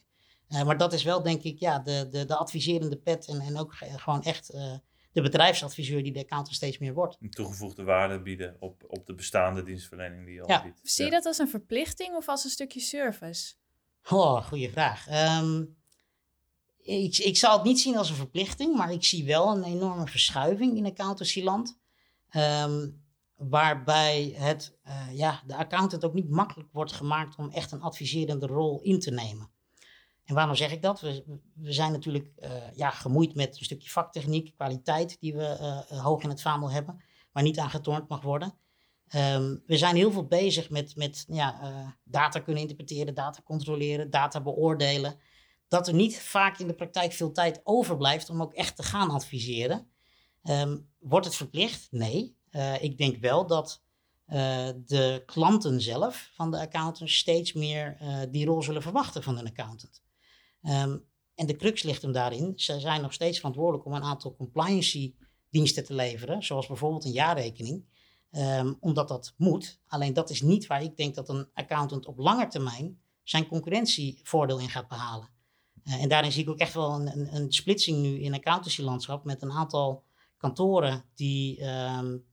Eh, 0.49 0.63
maar 0.65 0.77
dat 0.79 0.93
is 0.93 1.03
wel 1.03 1.23
denk 1.23 1.43
ik 1.43 1.59
ja, 1.59 1.79
de, 1.79 2.09
de, 2.11 2.25
de 2.25 2.37
adviserende 2.37 2.97
pet 2.97 3.27
en, 3.27 3.41
en 3.41 3.59
ook 3.59 3.75
ge- 3.75 3.99
gewoon 3.99 4.23
echt 4.23 4.55
de 5.23 5.31
bedrijfsadviseur 5.31 6.03
die 6.03 6.13
de 6.13 6.19
accountant 6.21 6.57
steeds 6.57 6.79
meer 6.79 6.95
wordt. 6.95 7.17
Een 7.21 7.31
toegevoegde 7.31 7.83
waarde 7.83 8.21
bieden 8.23 8.57
op, 8.61 8.85
op 8.87 9.07
de 9.07 9.15
bestaande 9.15 9.63
dienstverlening 9.63 10.25
die 10.25 10.35
je 10.35 10.43
al 10.43 10.49
Ja. 10.49 10.63
biedt. 10.63 10.81
Zie 10.83 11.05
je 11.05 11.11
Ja. 11.11 11.17
dat 11.17 11.27
als 11.27 11.39
een 11.39 11.49
verplichting 11.49 12.15
of 12.15 12.29
als 12.29 12.45
een 12.45 12.51
stukje 12.51 12.81
service? 12.81 13.55
Oh, 14.11 14.47
goede 14.47 14.71
vraag. 14.71 15.09
Ehm, 15.09 15.65
ik, 16.83 17.17
ik 17.17 17.37
zal 17.37 17.53
het 17.57 17.65
niet 17.65 17.81
zien 17.81 17.97
als 17.97 18.11
een 18.11 18.17
verplichting, 18.17 18.77
maar 18.77 18.93
ik 18.93 19.05
zie 19.05 19.25
wel 19.25 19.57
een 19.57 19.65
enorme 19.65 20.07
verschuiving 20.07 20.77
in 20.77 20.87
accountancyland. 20.87 21.79
Ehm, 22.31 22.89
waarbij 23.37 24.33
het, 24.37 24.77
eh, 24.83 25.07
ja, 25.13 25.43
de 25.47 25.57
accountant 25.57 26.05
ook 26.05 26.15
niet 26.15 26.29
makkelijk 26.31 26.69
wordt 26.73 26.93
gemaakt 26.93 27.37
om 27.37 27.51
echt 27.51 27.73
een 27.73 27.83
adviserende 27.83 28.47
rol 28.47 28.81
in 28.83 28.99
te 29.01 29.11
nemen. 29.11 29.51
En 30.29 30.35
waarom 30.35 30.55
zeg 30.55 30.73
ik 30.73 30.83
dat? 30.83 31.01
We, 31.01 31.25
zijn 31.63 31.93
natuurlijk 31.93 32.33
ja, 32.75 32.91
gemoeid 32.91 33.35
met 33.35 33.59
een 33.59 33.65
stukje 33.65 33.91
vaktechniek, 33.91 34.55
kwaliteit 34.55 35.21
die 35.21 35.35
we 35.35 35.85
hoog 35.89 36.23
in 36.23 36.29
het 36.29 36.43
vaandel 36.43 36.71
hebben, 36.71 37.03
maar 37.33 37.43
niet 37.43 37.59
aan 37.59 37.71
getornd 37.71 38.09
mag 38.09 38.23
worden. 38.23 38.55
Ehm, 39.09 39.57
we 39.67 39.77
zijn 39.77 39.97
heel 39.97 40.13
veel 40.13 40.27
bezig 40.27 40.71
met, 40.71 40.97
met 40.97 41.25
ja, 41.29 41.97
data 42.05 42.41
kunnen 42.41 42.63
interpreteren, 42.63 43.15
data 43.15 43.43
controleren, 43.43 44.11
data 44.11 44.41
beoordelen. 44.41 45.19
Dat 45.69 45.89
er 45.89 45.95
niet 45.95 46.21
vaak 46.21 46.59
in 46.59 46.67
de 46.67 46.75
praktijk 46.75 47.13
veel 47.13 47.33
tijd 47.33 47.61
overblijft 47.65 48.31
om 48.31 48.43
ook 48.43 48.53
echt 48.53 48.77
te 48.77 48.83
gaan 48.83 49.11
adviseren. 49.11 49.91
Um, 50.43 50.89
wordt 50.99 51.27
het 51.27 51.35
verplicht? 51.35 51.89
Nee. 51.91 52.37
Ik 52.81 52.99
denk 52.99 53.17
wel 53.17 53.47
dat 53.47 53.83
de 54.85 55.23
klanten 55.27 55.81
zelf 55.81 56.31
van 56.33 56.51
de 56.51 56.61
accountants 56.61 57.17
steeds 57.17 57.53
meer 57.53 57.99
die 58.31 58.47
rol 58.47 58.63
zullen 58.63 58.83
verwachten 58.83 59.23
van 59.23 59.39
een 59.39 59.47
accountant. 59.47 60.03
Um, 60.63 61.07
en 61.35 61.47
de 61.47 61.57
crux 61.57 61.83
ligt 61.83 62.03
hem 62.03 62.13
daarin. 62.13 62.53
Ze 62.57 62.81
zijn 62.81 63.03
nog 63.03 63.13
steeds 63.13 63.37
verantwoordelijk 63.37 63.87
om 63.87 63.93
een 63.93 64.03
aantal 64.03 64.37
compliancy 64.37 65.15
diensten 65.51 65.85
te 65.85 65.95
leveren, 65.95 66.43
zoals 66.43 66.67
bijvoorbeeld 66.67 67.05
een 67.05 67.11
jaarrekening, 67.11 67.85
um, 68.31 68.77
omdat 68.81 69.09
dat 69.09 69.35
moet. 69.37 69.81
Alleen 69.87 70.13
dat 70.13 70.31
is 70.31 70.43
niet 70.43 70.67
waar 70.67 70.83
ik 70.83 70.97
denk 70.97 71.15
dat 71.15 71.29
een 71.29 71.49
accountant 71.55 72.07
op 72.07 72.19
lange 72.19 72.47
termijn 72.47 73.01
zijn 73.23 73.47
concurrentievoordeel 73.47 74.59
in 74.59 74.69
gaat 74.69 74.89
behalen. 74.89 75.29
Uh, 75.85 76.03
en 76.03 76.09
daarin 76.09 76.33
zie 76.33 76.43
ik 76.43 76.49
ook 76.49 76.59
echt 76.59 76.75
wel 76.75 76.95
een, 76.95 77.19
een, 77.19 77.35
een 77.35 77.53
splitsing 77.53 77.99
nu 77.99 78.21
in 78.21 78.35
accountancy-landschap 78.35 79.25
met 79.25 79.43
een 79.43 79.53
aantal 79.53 80.05
kantoren 80.37 81.05
die 81.15 81.65
um, 81.65 82.25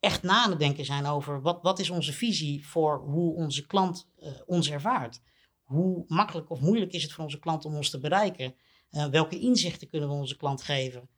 echt 0.00 0.22
na 0.22 0.54
denken 0.54 0.84
zijn 0.84 1.06
over 1.06 1.42
wat, 1.42 1.58
wat 1.62 1.78
is 1.78 1.90
onze 1.90 2.12
visie 2.12 2.66
voor 2.66 2.98
hoe 2.98 3.34
onze 3.34 3.66
klant 3.66 4.08
uh, 4.18 4.28
ons 4.46 4.70
ervaart. 4.70 5.20
Hoe 5.66 6.04
makkelijk 6.06 6.50
of 6.50 6.60
moeilijk 6.60 6.92
is 6.92 7.02
het 7.02 7.12
voor 7.12 7.24
onze 7.24 7.38
klant 7.38 7.64
om 7.64 7.76
ons 7.76 7.90
te 7.90 7.98
bereiken? 7.98 8.54
Uh, 8.90 9.06
welke 9.06 9.38
inzichten 9.38 9.88
kunnen 9.88 10.08
we 10.08 10.14
onze 10.14 10.36
klant 10.36 10.62
geven? 10.62 11.08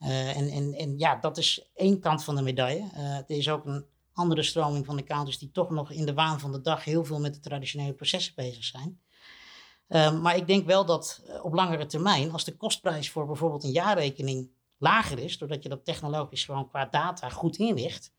Uh, 0.00 0.36
en, 0.36 0.48
en, 0.48 0.72
en 0.72 0.98
ja, 0.98 1.16
dat 1.16 1.38
is 1.38 1.70
één 1.74 2.00
kant 2.00 2.24
van 2.24 2.36
de 2.36 2.42
medaille. 2.42 2.90
er 3.26 3.36
is 3.36 3.48
ook 3.48 3.64
een 3.66 3.86
andere 4.12 4.42
stroming 4.42 4.86
van 4.86 4.98
accountants 4.98 5.38
die 5.38 5.50
toch 5.50 5.70
nog 5.70 5.90
in 5.90 6.06
de 6.06 6.14
waan 6.14 6.40
van 6.40 6.52
de 6.52 6.60
dag 6.60 6.84
heel 6.84 7.04
veel 7.04 7.20
met 7.20 7.34
de 7.34 7.40
traditionele 7.40 7.92
processen 7.92 8.32
bezig 8.36 8.64
zijn. 8.64 9.00
Uh, 9.88 10.20
maar 10.20 10.36
ik 10.36 10.46
denk 10.46 10.66
wel 10.66 10.84
dat 10.84 11.22
op 11.42 11.54
langere 11.54 11.86
termijn, 11.86 12.32
als 12.32 12.44
de 12.44 12.56
kostprijs 12.56 13.10
voor 13.10 13.26
bijvoorbeeld 13.26 13.64
een 13.64 13.70
jaarrekening 13.70 14.50
lager 14.78 15.18
is, 15.18 15.38
doordat 15.38 15.62
je 15.62 15.68
dat 15.68 15.84
technologisch 15.84 16.44
gewoon 16.44 16.68
qua 16.68 16.86
data 16.86 17.28
goed 17.28 17.56
inricht, 17.56 18.12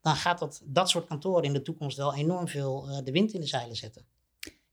dan 0.00 0.16
gaat 0.16 0.38
dat, 0.38 0.62
dat 0.64 0.90
soort 0.90 1.06
kantoren 1.06 1.42
in 1.42 1.52
de 1.52 1.62
toekomst 1.62 1.96
wel 1.96 2.14
enorm 2.14 2.48
veel 2.48 2.88
uh, 2.88 2.98
de 3.04 3.12
wind 3.12 3.32
in 3.32 3.40
de 3.40 3.46
zeilen 3.46 3.76
zetten. 3.76 4.06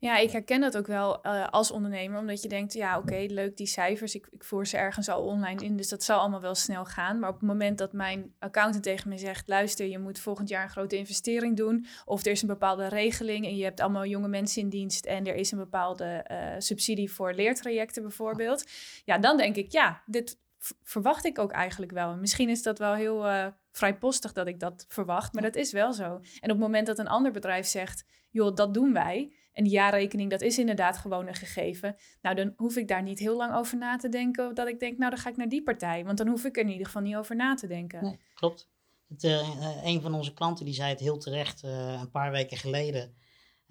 Ja, 0.02 0.18
ik 0.18 0.32
herken 0.32 0.62
dat 0.62 0.78
ook 0.78 0.88
wel 0.88 1.26
uh, 1.26 1.48
als 1.50 1.72
ondernemer, 1.72 2.20
omdat 2.20 2.42
je 2.42 2.48
denkt, 2.48 2.74
ja 2.74 2.98
oké, 2.98 3.26
leuk 3.28 3.58
die 3.58 3.68
cijfers, 3.68 4.16
ik, 4.16 4.28
ik 4.32 4.44
voer 4.44 4.68
ze 4.68 4.78
ergens 4.78 5.10
al 5.10 5.24
online 5.24 5.64
in, 5.64 5.78
dus 5.78 5.90
dat 5.90 6.04
zal 6.04 6.20
allemaal 6.20 6.42
wel 6.42 6.56
snel 6.56 6.86
gaan. 6.86 7.20
Maar 7.20 7.30
op 7.30 7.40
het 7.40 7.48
moment 7.48 7.78
dat 7.78 7.94
mijn 7.94 8.34
accountant 8.40 8.84
tegen 8.84 9.10
me 9.10 9.18
zegt, 9.18 9.48
luister, 9.48 9.88
je 9.88 10.00
moet 10.00 10.20
volgend 10.20 10.50
jaar 10.50 10.64
een 10.64 10.70
grote 10.70 10.98
investering 10.98 11.58
doen, 11.58 11.86
of 12.06 12.26
er 12.26 12.32
is 12.32 12.42
een 12.42 12.48
bepaalde 12.48 12.88
regeling 12.88 13.46
en 13.46 13.56
je 13.56 13.64
hebt 13.64 13.80
allemaal 13.80 14.06
jonge 14.06 14.28
mensen 14.28 14.62
in 14.62 14.70
dienst 14.70 15.06
en 15.06 15.28
er 15.28 15.36
is 15.36 15.52
een 15.52 15.58
bepaalde 15.58 16.26
uh, 16.32 16.38
subsidie 16.58 17.12
voor 17.12 17.34
leertrajecten 17.34 18.02
bijvoorbeeld, 18.02 18.70
ja, 19.06 19.18
dan 19.18 19.38
denk 19.38 19.56
ik, 19.56 19.72
ja, 19.72 20.04
dit 20.06 20.38
verwacht 20.84 21.26
ik 21.26 21.40
ook 21.40 21.52
eigenlijk 21.52 21.92
wel. 21.92 22.16
Misschien 22.16 22.50
is 22.50 22.64
dat 22.64 22.80
wel 22.80 22.94
heel 22.94 23.28
uh, 23.28 23.48
vrijpostig 23.72 24.34
dat 24.34 24.48
ik 24.48 24.60
dat 24.60 24.86
verwacht, 24.88 25.34
maar 25.34 25.44
dat 25.44 25.56
is 25.56 25.72
wel 25.72 25.94
zo. 25.94 26.04
En 26.14 26.20
op 26.22 26.50
het 26.50 26.58
moment 26.58 26.88
dat 26.88 27.00
een 27.00 27.08
ander 27.08 27.32
bedrijf 27.32 27.66
zegt, 27.66 28.06
joh, 28.30 28.56
dat 28.56 28.74
doen 28.74 28.94
wij, 28.94 29.34
en 29.54 29.64
die 29.64 29.74
jaarrekening, 29.74 30.30
dat 30.30 30.42
is 30.42 30.58
inderdaad 30.58 30.98
gewoon 30.98 31.28
een 31.28 31.36
gegeven, 31.36 31.96
nou 32.22 32.36
dan 32.36 32.54
hoef 32.56 32.76
ik 32.76 32.88
daar 32.88 33.04
niet 33.04 33.20
heel 33.20 33.36
lang 33.36 33.56
over 33.56 33.78
na 33.78 33.98
te 33.98 34.10
denken, 34.10 34.56
dat 34.56 34.68
ik 34.68 34.80
denk, 34.80 34.98
nou 34.98 35.12
dan 35.12 35.20
ga 35.20 35.30
ik 35.30 35.38
naar 35.38 35.50
die 35.50 35.64
partij, 35.64 36.06
want 36.06 36.18
dan 36.18 36.28
hoef 36.28 36.46
ik 36.46 36.58
er 36.58 36.64
in 36.64 36.70
ieder 36.70 36.86
geval 36.86 37.02
niet 37.02 37.16
over 37.16 37.36
na 37.36 37.56
te 37.56 37.68
denken. 37.68 38.04
Nee, 38.04 38.20
klopt. 38.34 38.70
Het, 39.08 39.24
uh, 39.24 39.84
een 39.84 40.02
van 40.02 40.14
onze 40.14 40.34
klanten 40.34 40.66
die 40.66 40.74
zei 40.74 40.90
het 40.90 41.00
heel 41.00 41.18
terecht 41.18 41.64
uh, 41.64 42.00
een 42.00 42.12
paar 42.12 42.32
weken 42.32 42.58
geleden. 42.58 43.14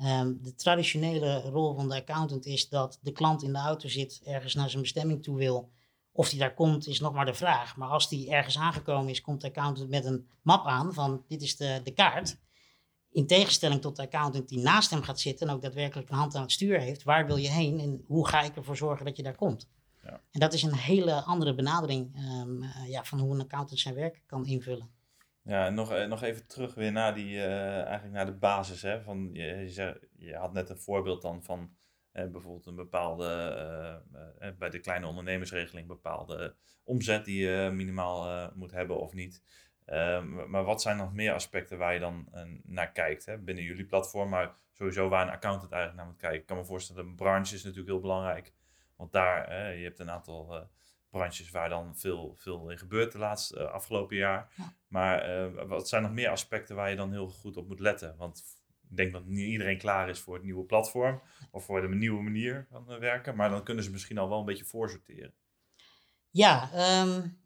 Um, 0.03 0.39
de 0.43 0.55
traditionele 0.55 1.41
rol 1.41 1.75
van 1.75 1.89
de 1.89 1.95
accountant 1.95 2.47
is 2.47 2.69
dat 2.69 2.99
de 3.03 3.13
klant 3.13 3.43
in 3.43 3.53
de 3.53 3.59
auto 3.59 3.89
zit, 3.89 4.21
ergens 4.25 4.55
naar 4.55 4.71
zijn 4.71 4.83
bestemming 4.83 5.23
toe 5.23 5.37
wil 5.37 5.71
of 6.21 6.29
die 6.29 6.39
daar 6.39 6.55
komt, 6.55 6.87
is 6.87 7.01
nog 7.01 7.13
maar 7.13 7.25
de 7.25 7.35
vraag. 7.35 7.77
Maar 7.77 7.89
als 7.89 8.09
die 8.09 8.31
ergens 8.31 8.59
aangekomen 8.59 9.11
is, 9.11 9.21
komt 9.21 9.41
de 9.41 9.47
accountant 9.47 9.91
met 9.91 10.05
een 10.05 10.29
map 10.43 10.67
aan 10.67 10.95
van 10.95 11.25
dit 11.29 11.43
is 11.43 11.57
de, 11.57 11.81
de 11.85 11.93
kaart. 11.93 12.39
In 13.11 13.27
tegenstelling 13.27 13.81
tot 13.81 13.97
de 13.97 14.03
accountant 14.03 14.49
die 14.49 14.59
naast 14.59 14.91
hem 14.91 15.03
gaat 15.03 15.21
zitten 15.21 15.49
en 15.49 15.55
ook 15.55 15.63
daadwerkelijk 15.63 16.09
een 16.09 16.17
hand 16.17 16.35
aan 16.35 16.43
het 16.43 16.53
stuur 16.53 16.81
heeft. 16.81 17.03
Waar 17.03 17.27
wil 17.27 17.37
je 17.37 17.49
heen 17.49 17.79
en 17.79 18.05
hoe 18.07 18.29
ga 18.29 18.43
ik 18.43 18.57
ervoor 18.57 18.77
zorgen 18.77 19.05
dat 19.05 19.17
je 19.17 19.23
daar 19.23 19.37
komt? 19.37 19.69
Ja. 20.03 20.21
En 20.31 20.41
dat 20.41 20.53
is 20.53 20.63
een 20.63 20.77
hele 20.77 21.23
andere 21.23 21.55
benadering 21.55 22.17
um, 22.17 22.63
uh, 22.63 22.89
ja, 22.89 23.05
van 23.05 23.19
hoe 23.19 23.35
een 23.35 23.41
accountant 23.41 23.81
zijn 23.81 23.95
werk 23.95 24.23
kan 24.27 24.47
invullen. 24.47 24.91
Ja, 25.43 25.67
en 25.67 25.75
nog, 25.75 26.07
nog 26.07 26.23
even 26.23 26.47
terug 26.47 26.75
weer 26.75 26.93
naar, 26.93 27.15
die, 27.15 27.35
uh, 27.35 27.83
eigenlijk 27.83 28.13
naar 28.13 28.27
de 28.27 28.39
basis. 28.39 28.83
Hè? 28.83 29.03
Van, 29.03 29.31
je, 29.33 29.45
je, 29.45 29.71
zei, 29.71 29.99
je 30.17 30.35
had 30.37 30.53
net 30.53 30.71
een 30.71 30.81
voorbeeld 30.81 31.23
dan 31.23 31.43
van 31.43 31.71
eh, 32.13 32.27
bijvoorbeeld 32.27 32.67
een 32.67 32.75
bepaalde, 32.75 33.55
uh, 34.15 34.49
uh, 34.49 34.57
bij 34.59 34.71
de 34.71 34.79
kleine 34.79 35.07
ondernemersregeling, 35.07 35.87
bepaalde 35.87 36.55
omzet 36.85 37.25
die 37.25 37.47
je 37.47 37.71
minimaal 37.73 38.51
moet 38.55 38.71
hebben 38.71 39.01
of 39.01 39.13
niet. 39.13 39.43
Ehm, 39.85 40.51
maar 40.51 40.65
wat 40.65 40.83
zijn 40.83 40.97
nog 40.97 41.13
meer 41.13 41.33
aspecten 41.33 41.79
waar 41.79 41.95
je 41.95 42.01
dan 42.01 42.29
naar 42.63 42.93
kijkt 42.93 43.27
hè? 43.27 43.39
binnen 43.39 43.65
jullie 43.65 43.85
platform, 43.85 44.29
maar 44.29 44.55
sowieso 44.73 45.09
waar 45.09 45.27
een 45.27 45.33
accountant 45.33 45.73
eigenlijk 45.73 46.03
naar 46.03 46.11
moet 46.11 46.21
kijken? 46.21 46.41
Ik 46.41 46.47
kan 46.47 46.57
me 46.57 46.65
voorstellen, 46.65 47.07
een 47.07 47.15
branche 47.15 47.55
is 47.55 47.63
natuurlijk 47.63 47.91
heel 47.91 48.01
belangrijk, 48.01 48.53
want 48.97 49.13
daar, 49.13 49.77
je 49.77 49.85
hebt 49.85 49.99
een 49.99 50.11
aantal 50.11 50.69
branches 51.11 51.51
waar 51.51 51.69
dan 51.69 51.97
veel, 51.97 52.35
veel 52.39 52.71
in 52.71 52.79
gebeurt 52.79 53.13
de 53.13 53.19
laatste 53.19 53.69
afgelopen 53.69 54.17
jaar. 54.17 54.55
Maar 54.89 55.69
wat 55.69 55.89
zijn 55.89 56.03
nog 56.03 56.13
meer 56.13 56.29
aspecten 56.29 56.77
waar 56.77 56.91
je 56.91 56.97
dan 56.97 57.13
heel 57.13 57.29
goed 57.29 57.57
op 57.57 57.69
moet 57.69 57.81
letten? 57.81 58.17
Want 58.17 58.60
ik 58.91 58.97
denk 58.97 59.13
dat 59.13 59.27
niet 59.27 59.49
iedereen 59.49 59.79
klaar 59.79 60.09
is 60.09 60.19
voor 60.19 60.35
het 60.35 60.45
nieuwe 60.45 60.65
platform 60.65 61.21
of 61.51 61.65
voor 61.65 61.81
de 61.81 61.89
nieuwe 61.89 62.23
manier 62.23 62.67
van 62.71 62.99
werken, 62.99 63.37
maar 63.37 63.51
dan 63.51 63.65
kunnen 63.65 63.85
ze 63.85 63.91
misschien 63.91 64.19
al 64.19 64.29
wel 64.29 64.39
een 64.39 64.45
beetje 64.45 64.65
voorsorteren. 64.65 65.35
Ja, 66.31 66.71
um, 67.03 67.39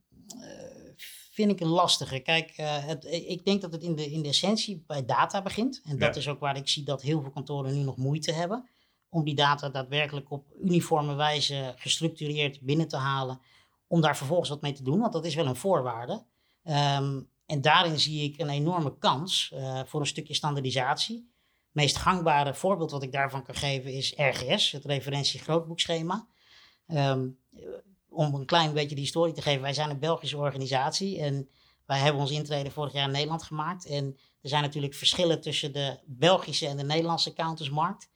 vind 1.30 1.50
ik 1.50 1.60
een 1.60 1.66
lastige. 1.66 2.18
Kijk, 2.18 2.58
uh, 2.58 2.86
het, 2.86 3.04
ik 3.04 3.44
denk 3.44 3.60
dat 3.60 3.72
het 3.72 3.82
in 3.82 3.94
de, 3.94 4.10
in 4.10 4.22
de 4.22 4.28
essentie 4.28 4.84
bij 4.86 5.04
data 5.04 5.42
begint. 5.42 5.82
En 5.84 5.98
dat 5.98 6.14
ja. 6.14 6.20
is 6.20 6.28
ook 6.28 6.40
waar 6.40 6.56
ik 6.56 6.68
zie 6.68 6.84
dat 6.84 7.02
heel 7.02 7.20
veel 7.20 7.30
kantoren 7.30 7.74
nu 7.74 7.82
nog 7.82 7.96
moeite 7.96 8.32
hebben 8.32 8.68
om 9.08 9.24
die 9.24 9.34
data 9.34 9.68
daadwerkelijk 9.68 10.30
op 10.30 10.46
uniforme 10.62 11.14
wijze 11.14 11.74
gestructureerd 11.76 12.60
binnen 12.60 12.88
te 12.88 12.96
halen, 12.96 13.40
om 13.86 14.00
daar 14.00 14.16
vervolgens 14.16 14.48
wat 14.48 14.62
mee 14.62 14.72
te 14.72 14.82
doen, 14.82 15.00
want 15.00 15.12
dat 15.12 15.24
is 15.24 15.34
wel 15.34 15.46
een 15.46 15.56
voorwaarde. 15.56 16.24
Um, 16.64 17.28
en 17.46 17.60
daarin 17.60 18.00
zie 18.00 18.22
ik 18.22 18.38
een 18.38 18.48
enorme 18.48 18.98
kans 18.98 19.52
uh, 19.54 19.80
voor 19.84 20.00
een 20.00 20.06
stukje 20.06 20.34
standaardisatie 20.34 21.33
meest 21.74 21.96
gangbare 21.96 22.54
voorbeeld 22.54 22.90
wat 22.90 23.02
ik 23.02 23.12
daarvan 23.12 23.44
kan 23.44 23.54
geven 23.54 23.92
is 23.92 24.12
RGS, 24.16 24.70
het 24.70 24.84
referentie 24.84 25.40
grootboekschema. 25.40 26.26
Um, 26.86 27.38
om 28.08 28.34
een 28.34 28.46
klein 28.46 28.72
beetje 28.72 28.94
de 28.94 29.00
historie 29.00 29.34
te 29.34 29.42
geven, 29.42 29.62
wij 29.62 29.74
zijn 29.74 29.90
een 29.90 29.98
Belgische 29.98 30.36
organisatie 30.36 31.20
en 31.20 31.48
wij 31.86 31.98
hebben 31.98 32.20
ons 32.20 32.30
intrede 32.30 32.70
vorig 32.70 32.92
jaar 32.92 33.06
in 33.06 33.12
Nederland 33.12 33.42
gemaakt. 33.42 33.86
En 33.86 34.16
er 34.42 34.48
zijn 34.48 34.62
natuurlijk 34.62 34.94
verschillen 34.94 35.40
tussen 35.40 35.72
de 35.72 35.98
Belgische 36.04 36.66
en 36.66 36.76
de 36.76 36.84
Nederlandse 36.84 37.30
accountantsmarkt. 37.30 38.08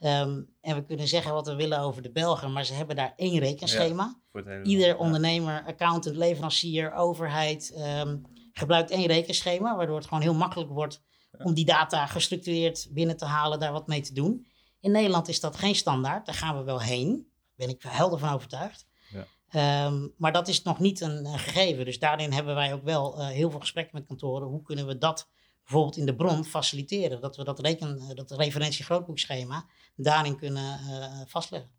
Ja. 0.00 0.22
Um, 0.22 0.48
en 0.60 0.74
we 0.74 0.84
kunnen 0.84 1.08
zeggen 1.08 1.32
wat 1.32 1.46
we 1.46 1.54
willen 1.54 1.80
over 1.80 2.02
de 2.02 2.10
Belgen, 2.10 2.52
maar 2.52 2.64
ze 2.64 2.74
hebben 2.74 2.96
daar 2.96 3.12
één 3.16 3.38
rekenschema. 3.38 4.20
Ja, 4.32 4.62
Ieder 4.62 4.96
ondernemer, 4.96 5.64
accountant, 5.66 6.16
leverancier, 6.16 6.92
overheid 6.92 7.74
um, 7.78 8.22
gebruikt 8.52 8.90
één 8.90 9.06
rekenschema, 9.06 9.76
waardoor 9.76 9.96
het 9.96 10.06
gewoon 10.06 10.22
heel 10.22 10.34
makkelijk 10.34 10.70
wordt 10.70 11.02
om 11.42 11.54
die 11.54 11.64
data 11.64 12.06
gestructureerd 12.06 12.88
binnen 12.90 13.16
te 13.16 13.24
halen, 13.24 13.60
daar 13.60 13.72
wat 13.72 13.86
mee 13.86 14.00
te 14.00 14.12
doen. 14.12 14.46
In 14.80 14.90
Nederland 14.90 15.28
is 15.28 15.40
dat 15.40 15.56
geen 15.56 15.74
standaard, 15.74 16.26
daar 16.26 16.34
gaan 16.34 16.58
we 16.58 16.64
wel 16.64 16.80
heen. 16.80 17.10
Daar 17.56 17.66
ben 17.66 17.76
ik 17.76 17.82
helder 17.82 18.18
van 18.18 18.32
overtuigd. 18.32 18.86
Ja. 19.10 19.86
Um, 19.86 20.12
maar 20.16 20.32
dat 20.32 20.48
is 20.48 20.62
nog 20.62 20.78
niet 20.78 21.00
een, 21.00 21.24
een, 21.24 21.38
gegeven. 21.38 21.84
Dus 21.84 21.98
daarin 21.98 22.32
hebben 22.32 22.54
wij 22.54 22.72
ook 22.72 22.84
wel 22.84 23.18
uh, 23.18 23.26
heel 23.26 23.50
veel 23.50 23.60
gesprekken 23.60 23.96
met 23.96 24.06
kantoren. 24.06 24.48
Hoe 24.48 24.62
kunnen 24.62 24.86
we 24.86 24.98
dat 24.98 25.28
bijvoorbeeld 25.62 25.96
in 25.96 26.06
de 26.06 26.16
bron 26.16 26.44
faciliteren? 26.44 27.20
Dat 27.20 27.36
we 27.36 27.44
dat, 27.44 27.60
reken, 27.60 28.00
uh, 28.02 28.14
dat 28.14 28.30
referentie 28.30 28.84
grootboekschema 28.84 29.66
daarin 29.96 30.36
kunnen 30.36 30.80
uh, 30.88 31.20
vastleggen. 31.26 31.70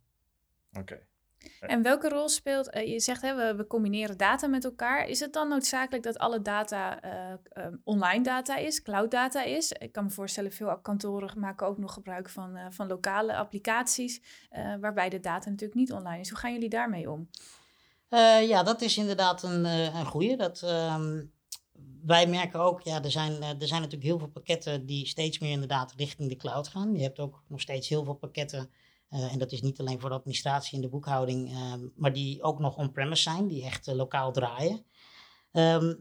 Oké. 0.70 0.80
Okay. 0.80 1.08
En 1.60 1.82
welke 1.82 2.10
rol 2.10 2.30
speelt, 2.30 2.76
uh, 2.76 2.88
je 2.88 3.00
zegt 3.00 3.22
hè, 3.22 3.36
we, 3.36 3.56
we, 3.56 3.68
combineren 3.68 4.18
data 4.18 4.48
met 4.48 4.64
elkaar. 4.64 5.08
Is 5.08 5.20
het 5.20 5.34
dan 5.34 5.48
noodzakelijk 5.48 6.04
dat 6.04 6.18
alle 6.18 6.42
data 6.42 7.04
uh, 7.04 7.12
uh, 7.54 7.66
online 7.84 8.24
data 8.24 8.58
is, 8.58 8.82
cloud 8.82 9.12
data 9.12 9.44
is? 9.44 9.72
Ik 9.72 9.92
kan 9.92 10.04
me 10.04 10.10
voorstellen, 10.10 10.52
veel 10.52 10.80
kantoren 10.82 11.40
maken 11.40 11.68
ook 11.68 11.78
nog 11.78 11.94
gebruik 11.94 12.30
van, 12.30 12.58
van 12.70 12.88
lokale 12.88 13.36
applicaties, 13.36 14.22
waarbij 14.80 15.10
de 15.10 15.20
data 15.20 15.50
natuurlijk 15.50 15.80
niet 15.80 15.92
online 15.92 16.20
is. 16.20 16.30
Hoe 16.30 16.38
gaan 16.38 16.54
jullie 16.54 16.70
daarmee 16.70 17.12
om? 17.12 17.30
ja, 18.48 18.64
dat 18.64 18.82
is 18.82 18.98
inderdaad 18.98 19.44
een, 19.44 19.66
een 19.66 20.06
goede. 20.06 20.36
Dat, 20.36 20.62
um, 20.62 21.32
wij 22.06 22.28
merken 22.28 22.60
ook, 22.60 22.82
ja, 22.82 23.04
er 23.04 23.12
zijn, 23.12 23.42
er 23.42 23.68
zijn 23.68 23.82
natuurlijk 23.82 24.10
heel 24.10 24.20
veel 24.20 24.28
pakketten 24.28 24.86
die 24.86 25.08
steeds 25.08 25.40
meer 25.40 25.52
inderdaad 25.52 25.94
richting 25.98 26.30
de 26.30 26.36
cloud 26.36 26.68
gaan. 26.68 26.96
Je 26.96 27.04
hebt 27.04 27.20
ook 27.20 27.44
nog 27.48 27.62
steeds 27.62 27.90
heel 27.90 28.04
veel 28.04 28.14
pakketten 28.14 28.70
en 29.10 29.40
dat 29.40 29.52
is 29.52 29.62
niet 29.62 29.80
alleen 29.80 30.00
voor 30.00 30.10
de 30.10 30.16
administratie 30.16 30.76
en 30.76 30.82
de 30.82 30.90
boekhouding, 30.90 31.52
ehm, 31.52 31.88
maar 31.96 32.14
die 32.14 32.44
ook 32.44 32.60
nog 32.60 32.78
on-premise 32.78 33.22
zijn, 33.22 33.48
die 33.48 33.64
echt 33.64 33.88
lokaal 33.88 34.32
draaien. 34.32 34.86
Ehm, 35.52 35.94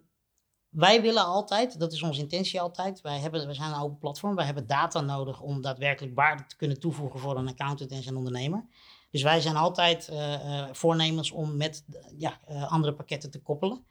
wij 0.68 1.02
willen 1.02 1.24
altijd, 1.24 1.78
dat 1.78 1.92
is 1.92 2.02
onze 2.02 2.20
intentie 2.20 2.60
altijd, 2.60 3.00
wij, 3.00 3.18
hebben, 3.18 3.46
we 3.46 3.54
zijn 3.54 3.72
een 3.72 3.80
open 3.80 3.98
platform, 3.98 4.34
wij 4.34 4.44
hebben 4.44 4.66
data 4.66 5.00
nodig 5.00 5.40
om 5.40 5.60
daadwerkelijk 5.60 6.14
waarde 6.14 6.46
te 6.46 6.56
kunnen 6.56 6.80
toevoegen 6.80 7.20
voor 7.20 7.36
een 7.36 7.48
accountant 7.48 7.90
en 7.90 8.02
zijn 8.02 8.16
ondernemer. 8.16 8.66
Dus 9.10 9.22
wij 9.22 9.40
zijn 9.40 9.56
altijd 9.56 10.08
uh, 10.12 10.68
voornemens 10.72 11.30
om 11.30 11.56
met 11.56 11.84
ja, 12.16 12.40
andere 12.68 12.94
pakketten 12.94 13.30
te 13.30 13.42
koppelen. 13.42 13.84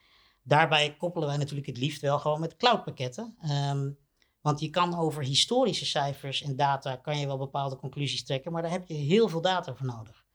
Daarbij 0.43 0.95
koppelen 0.97 1.27
wij 1.27 1.37
natuurlijk 1.37 1.67
het 1.67 1.77
liefst 1.77 2.01
wel 2.01 2.19
gewoon 2.19 2.39
met 2.39 2.55
cloudpakketten. 2.55 3.37
Um, 3.71 3.97
want 4.45 4.59
je 4.59 4.69
kan 4.69 4.97
over 4.97 5.23
historische 5.23 5.85
cijfers 5.85 6.41
en 6.41 6.55
data 6.55 6.95
kan 6.95 7.19
je 7.19 7.25
wel 7.25 7.37
bepaalde 7.37 7.75
conclusies 7.75 8.23
trekken, 8.23 8.51
maar 8.51 8.61
daar 8.61 8.71
heb 8.71 8.87
je 8.87 8.93
heel 8.93 9.27
veel 9.27 9.41
data 9.41 9.75
voor 9.75 9.85
nodig. 9.85 10.25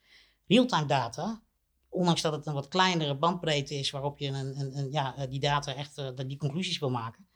Realtime 0.46 0.86
data, 0.86 1.42
ondanks 1.88 2.20
dat 2.20 2.32
het 2.32 2.46
een 2.46 2.54
wat 2.54 2.68
kleinere 2.68 3.14
bandbreedte 3.14 3.74
is 3.74 3.90
waarop 3.90 4.18
je 4.18 4.26
een, 4.26 4.60
een, 4.60 4.78
een 4.78 4.92
ja, 4.92 5.26
die 5.26 5.40
data 5.40 5.74
echt 5.74 5.98
uh, 5.98 6.08
die 6.26 6.36
conclusies 6.36 6.78
wil 6.78 6.90
maken, 6.90 7.28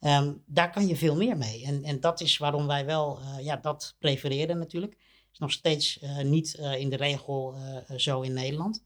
um, 0.00 0.42
daar 0.46 0.70
kan 0.70 0.86
je 0.86 0.96
veel 0.96 1.16
meer 1.16 1.36
mee. 1.36 1.64
En, 1.64 1.82
en 1.82 2.00
dat 2.00 2.20
is 2.20 2.38
waarom 2.38 2.66
wij 2.66 2.86
wel 2.86 3.20
uh, 3.20 3.44
ja, 3.44 3.56
dat 3.56 3.96
prefereren 3.98 4.58
natuurlijk. 4.58 4.96
is 5.32 5.38
nog 5.38 5.52
steeds 5.52 6.00
niet 6.22 6.54
in 6.54 6.88
de 6.90 6.96
regel 6.96 7.54
zo 7.96 8.20
in 8.20 8.32
Nederland. 8.32 8.84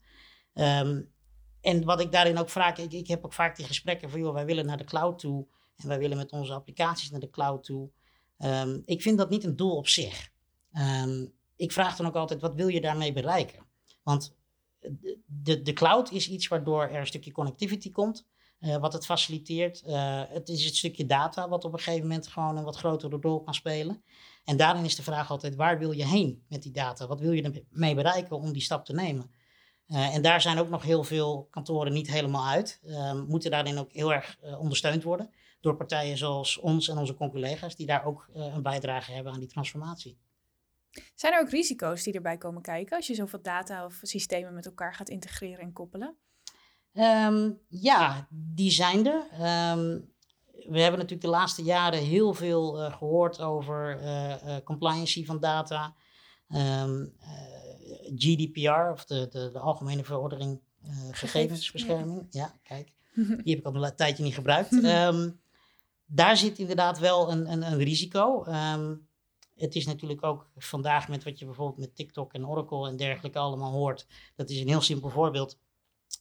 Um, 0.53 1.13
en 1.61 1.83
wat 1.83 1.99
ik 1.99 2.11
daarin 2.11 2.37
ook 2.37 2.49
vaak, 2.49 2.77
ik, 2.77 2.91
ik 2.91 3.07
heb 3.07 3.25
ook 3.25 3.33
vaak 3.33 3.55
die 3.55 3.65
gesprekken 3.65 4.09
van, 4.09 4.19
joh, 4.19 4.33
wij 4.33 4.45
willen 4.45 4.65
naar 4.65 4.77
de 4.77 4.83
cloud 4.83 5.19
toe 5.19 5.47
en 5.75 5.87
wij 5.87 5.99
willen 5.99 6.17
met 6.17 6.31
onze 6.31 6.53
applicaties 6.53 7.09
naar 7.09 7.19
de 7.19 7.29
cloud 7.29 7.63
toe. 7.63 7.89
Um, 8.39 8.81
ik 8.85 9.01
vind 9.01 9.17
dat 9.17 9.29
niet 9.29 9.43
een 9.43 9.55
doel 9.55 9.75
op 9.75 9.87
zich. 9.87 10.29
Um, 10.73 11.33
ik 11.55 11.71
vraag 11.71 11.95
dan 11.95 12.05
ook 12.05 12.15
altijd, 12.15 12.41
wat 12.41 12.55
wil 12.55 12.67
je 12.67 12.81
daarmee 12.81 13.13
bereiken? 13.13 13.65
Want 14.03 14.35
de, 15.25 15.61
de 15.61 15.73
cloud 15.73 16.11
is 16.11 16.29
iets 16.29 16.47
waardoor 16.47 16.83
er 16.83 16.99
een 16.99 17.07
stukje 17.07 17.31
connectivity 17.31 17.91
komt, 17.91 18.25
uh, 18.59 18.77
wat 18.77 18.93
het 18.93 19.05
faciliteert. 19.05 19.83
Uh, 19.87 20.21
het 20.27 20.49
is 20.49 20.65
het 20.65 20.75
stukje 20.75 21.05
data 21.05 21.49
wat 21.49 21.65
op 21.65 21.73
een 21.73 21.79
gegeven 21.79 22.07
moment 22.07 22.27
gewoon 22.27 22.57
een 22.57 22.63
wat 22.63 22.75
grotere 22.75 23.17
rol 23.21 23.43
kan 23.43 23.53
spelen. 23.53 24.03
En 24.43 24.57
daarin 24.57 24.85
is 24.85 24.95
de 24.95 25.03
vraag 25.03 25.31
altijd, 25.31 25.55
waar 25.55 25.79
wil 25.79 25.91
je 25.91 26.05
heen 26.05 26.43
met 26.49 26.63
die 26.63 26.71
data? 26.71 27.07
Wat 27.07 27.19
wil 27.19 27.31
je 27.31 27.63
ermee 27.71 27.95
bereiken 27.95 28.37
om 28.37 28.53
die 28.53 28.61
stap 28.61 28.85
te 28.85 28.93
nemen? 28.93 29.31
Uh, 29.87 30.15
en 30.15 30.21
daar 30.21 30.41
zijn 30.41 30.57
ook 30.57 30.69
nog 30.69 30.83
heel 30.83 31.03
veel 31.03 31.47
kantoren 31.49 31.93
niet 31.93 32.11
helemaal 32.11 32.47
uit. 32.47 32.79
Uh, 32.83 33.13
moeten 33.13 33.51
daarin 33.51 33.77
ook 33.77 33.91
heel 33.91 34.13
erg 34.13 34.37
ondersteund 34.59 35.03
worden 35.03 35.29
door 35.65 35.75
partijen 35.75 36.17
zoals 36.17 36.57
ons 36.57 36.89
en 36.89 36.97
onze 36.97 37.15
collega's, 37.15 37.75
die 37.75 37.85
daar 37.85 38.05
ook 38.05 38.29
een 38.33 38.61
bijdrage 38.61 39.11
hebben 39.11 39.33
aan 39.33 39.39
die 39.39 39.47
transformatie. 39.47 40.17
Zijn 41.15 41.33
er 41.33 41.39
ook 41.39 41.49
risico's 41.49 42.03
die 42.03 42.13
erbij 42.13 42.37
komen 42.37 42.61
kijken 42.61 42.95
als 42.95 43.07
je 43.07 43.15
zoveel 43.15 43.41
data 43.41 43.85
of 43.85 43.99
systemen 44.01 44.53
met 44.53 44.65
elkaar 44.65 44.93
gaat 44.93 45.09
integreren 45.09 45.59
en 45.59 45.73
koppelen? 45.73 46.15
Um, 46.93 47.59
ja, 47.67 48.27
die 48.29 48.71
zijn 48.71 49.07
er. 49.07 49.21
Um, 49.71 50.13
we 50.51 50.79
hebben 50.79 50.99
natuurlijk 50.99 51.21
de 51.21 51.27
laatste 51.27 51.63
jaren 51.63 51.99
heel 51.99 52.33
veel 52.33 52.73
gehoord 52.91 53.41
over 53.41 53.99
compliancy 54.63 55.25
van 55.25 55.39
data. 55.39 55.95
Um, 56.49 57.13
GDPR, 58.15 58.91
of 58.91 59.05
de, 59.05 59.27
de, 59.29 59.49
de 59.51 59.59
Algemene 59.59 60.03
Verordening 60.03 60.59
uh, 60.85 60.91
Gegevensbescherming. 61.11 62.27
Ja. 62.29 62.53
kijk, 62.63 62.91
die 63.43 63.55
heb 63.55 63.59
ik 63.59 63.65
al 63.65 63.85
een 63.85 63.95
tijdje 63.95 64.23
niet 64.23 64.33
gebruikt. 64.33 64.71
Um, 64.71 65.39
daar 66.05 66.37
zit 66.37 66.57
inderdaad 66.57 66.99
wel 66.99 67.31
een, 67.31 67.51
een, 67.51 67.61
een 67.61 67.77
risico. 67.77 68.45
Um, 68.47 69.07
het 69.55 69.75
is 69.75 69.85
natuurlijk 69.85 70.23
ook 70.23 70.49
vandaag 70.55 71.07
met 71.07 71.23
wat 71.23 71.39
je 71.39 71.45
bijvoorbeeld 71.45 71.79
met 71.79 71.95
TikTok 71.95 72.33
en 72.33 72.47
Oracle 72.47 72.87
en 72.87 72.95
dergelijke 72.95 73.39
allemaal 73.39 73.71
hoort. 73.71 74.07
Dat 74.35 74.49
is 74.49 74.59
een 74.59 74.67
heel 74.67 74.81
simpel 74.81 75.09
voorbeeld. 75.09 75.57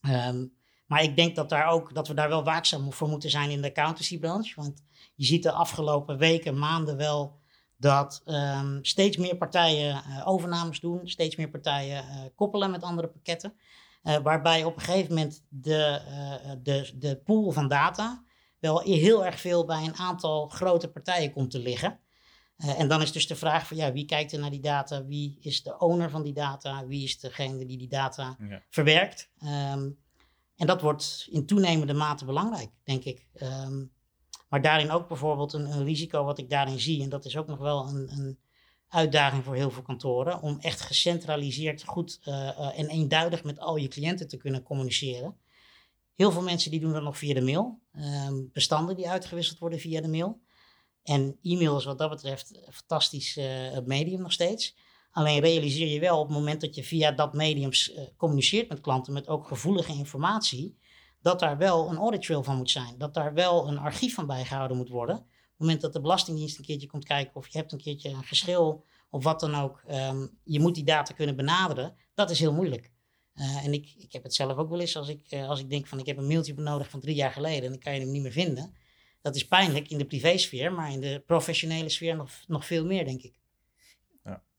Um, 0.08 0.52
maar 0.86 1.02
ik 1.02 1.16
denk 1.16 1.36
dat, 1.36 1.48
daar 1.48 1.66
ook, 1.66 1.94
dat 1.94 2.08
we 2.08 2.14
daar 2.14 2.28
wel 2.28 2.44
waakzaam 2.44 2.92
voor 2.92 3.08
moeten 3.08 3.30
zijn 3.30 3.50
in 3.50 3.62
de 3.62 3.68
accountancybranche. 3.68 4.60
Want 4.60 4.82
je 5.14 5.24
ziet 5.24 5.42
de 5.42 5.52
afgelopen 5.52 6.18
weken, 6.18 6.58
maanden 6.58 6.96
wel 6.96 7.38
dat 7.76 8.22
um, 8.26 8.78
steeds 8.84 9.16
meer 9.16 9.36
partijen 9.36 10.02
uh, 10.08 10.28
overnames 10.28 10.80
doen, 10.80 11.08
steeds 11.08 11.36
meer 11.36 11.50
partijen 11.50 12.04
uh, 12.04 12.20
koppelen 12.34 12.70
met 12.70 12.82
andere 12.82 13.08
pakketten. 13.08 13.54
Uh, 14.02 14.16
waarbij 14.16 14.64
op 14.64 14.74
een 14.74 14.82
gegeven 14.82 15.14
moment 15.14 15.44
de, 15.48 16.00
de, 16.62 16.92
de 16.98 17.16
pool 17.16 17.50
van 17.50 17.68
data 17.68 18.24
wel 18.64 18.80
heel 18.80 19.24
erg 19.24 19.40
veel 19.40 19.64
bij 19.64 19.84
een 19.84 19.96
aantal 19.96 20.48
grote 20.48 20.88
partijen 20.88 21.32
komt 21.32 21.50
te 21.50 21.58
liggen. 21.58 21.98
en 22.56 22.88
dan 22.88 23.02
is 23.02 23.12
dus 23.12 23.26
de 23.26 23.36
vraag 23.36 23.66
van 23.66 23.76
ja, 23.76 23.92
wie 23.92 24.04
kijkt 24.04 24.32
er 24.32 24.38
naar 24.38 24.50
die 24.50 24.60
data? 24.60 25.04
Wie 25.04 25.36
is 25.40 25.62
de 25.62 25.78
owner 25.78 26.10
van 26.10 26.22
die 26.22 26.32
data? 26.32 26.86
Wie 26.86 27.04
is 27.04 27.20
degene 27.20 27.66
die 27.66 27.78
die 27.78 27.88
data 27.88 28.36
ja. 28.48 28.62
verwerkt? 28.70 29.30
Um, 29.42 29.98
en 30.56 30.66
dat 30.66 30.80
wordt 30.80 31.26
in 31.30 31.46
toenemende 31.46 31.94
mate 31.94 32.24
belangrijk, 32.24 32.70
denk 32.84 33.04
ik. 33.04 33.26
Um, 33.42 33.92
maar 34.48 34.62
daarin 34.62 34.90
ook 34.90 35.08
bijvoorbeeld 35.08 35.52
een, 35.52 35.70
een, 35.70 35.84
risico 35.84 36.24
wat 36.24 36.38
ik 36.38 36.50
daarin 36.50 36.80
zie, 36.80 37.02
en 37.02 37.08
dat 37.08 37.24
is 37.24 37.36
ook 37.36 37.46
nog 37.46 37.58
wel 37.58 37.88
een, 37.88 38.10
een 38.12 38.38
uitdaging 38.88 39.44
voor 39.44 39.54
heel 39.54 39.70
veel 39.70 39.82
kantoren, 39.82 40.40
om 40.40 40.58
echt 40.60 40.80
gecentraliseerd 40.80 41.84
goed 41.84 42.20
uh, 42.24 42.34
uh, 42.34 42.78
en 42.78 42.88
eenduidig 42.88 43.44
met 43.44 43.58
al 43.58 43.76
je 43.76 43.88
cliënten 43.88 44.28
te 44.28 44.36
kunnen 44.36 44.62
communiceren. 44.62 45.36
Heel 46.14 46.32
veel 46.32 46.42
mensen 46.42 46.70
die 46.70 46.80
doen 46.80 46.92
dat 46.92 47.02
nog 47.02 47.18
via 47.18 47.34
de 47.34 47.42
mail. 47.42 47.80
Um, 48.28 48.50
bestanden 48.52 48.96
die 48.96 49.08
uitgewisseld 49.08 49.58
worden 49.58 49.78
via 49.78 50.00
de 50.00 50.08
mail. 50.08 50.40
En 51.02 51.38
e-mail 51.42 51.76
is 51.76 51.84
wat 51.84 51.98
dat 51.98 52.10
betreft 52.10 52.56
een 52.56 52.72
fantastisch 52.72 53.36
uh, 53.36 53.78
medium 53.84 54.20
nog 54.20 54.32
steeds. 54.32 54.76
Alleen 55.10 55.40
realiseer 55.40 55.88
je 55.88 56.00
wel 56.00 56.18
op 56.18 56.28
het 56.28 56.36
moment 56.36 56.60
dat 56.60 56.74
je 56.74 56.84
via 56.84 57.12
dat 57.12 57.34
medium 57.34 57.70
communiceert 58.16 58.68
met 58.68 58.80
klanten 58.80 59.12
met 59.12 59.28
ook 59.28 59.46
gevoelige 59.46 59.92
informatie, 59.92 60.78
dat 61.20 61.40
daar 61.40 61.58
wel 61.58 61.90
een 61.90 61.96
audit 61.96 62.22
trail 62.22 62.42
van 62.42 62.56
moet 62.56 62.70
zijn. 62.70 62.98
Dat 62.98 63.14
daar 63.14 63.34
wel 63.34 63.68
een 63.68 63.78
archief 63.78 64.14
van 64.14 64.26
bijgehouden 64.26 64.76
moet 64.76 64.88
worden. 64.88 65.16
Op 65.16 65.22
het 65.22 65.58
moment 65.58 65.80
dat 65.80 65.92
de 65.92 66.00
Belastingdienst 66.00 66.58
een 66.58 66.64
keertje 66.64 66.86
komt 66.86 67.04
kijken 67.04 67.34
of 67.34 67.48
je 67.48 67.58
hebt 67.58 67.72
een 67.72 67.78
keertje 67.78 68.08
een 68.08 68.24
geschil 68.24 68.84
of 69.10 69.24
wat 69.24 69.40
dan 69.40 69.54
ook, 69.54 69.82
um, 69.90 70.38
je 70.44 70.60
moet 70.60 70.74
die 70.74 70.84
data 70.84 71.14
kunnen 71.14 71.36
benaderen. 71.36 71.96
Dat 72.14 72.30
is 72.30 72.38
heel 72.38 72.52
moeilijk. 72.52 72.92
Uh, 73.36 73.64
en 73.64 73.72
ik, 73.72 73.94
ik 73.98 74.12
heb 74.12 74.22
het 74.22 74.34
zelf 74.34 74.56
ook 74.56 74.68
wel 74.68 74.80
eens 74.80 74.96
als 74.96 75.08
ik, 75.08 75.32
uh, 75.32 75.48
als 75.48 75.60
ik 75.60 75.70
denk 75.70 75.86
van 75.86 75.98
ik 75.98 76.06
heb 76.06 76.16
een 76.16 76.26
mailtje 76.26 76.54
benodigd 76.54 76.90
van 76.90 77.00
drie 77.00 77.14
jaar 77.14 77.32
geleden 77.32 77.64
en 77.64 77.70
dan 77.70 77.78
kan 77.78 77.94
je 77.94 78.00
hem 78.00 78.10
niet 78.10 78.22
meer 78.22 78.32
vinden. 78.32 78.74
Dat 79.20 79.36
is 79.36 79.48
pijnlijk 79.48 79.90
in 79.90 79.98
de 79.98 80.06
privésfeer, 80.06 80.72
maar 80.72 80.92
in 80.92 81.00
de 81.00 81.22
professionele 81.26 81.88
sfeer 81.88 82.16
nog, 82.16 82.30
nog 82.46 82.66
veel 82.66 82.84
meer, 82.84 83.04
denk 83.04 83.22
ik. 83.22 83.42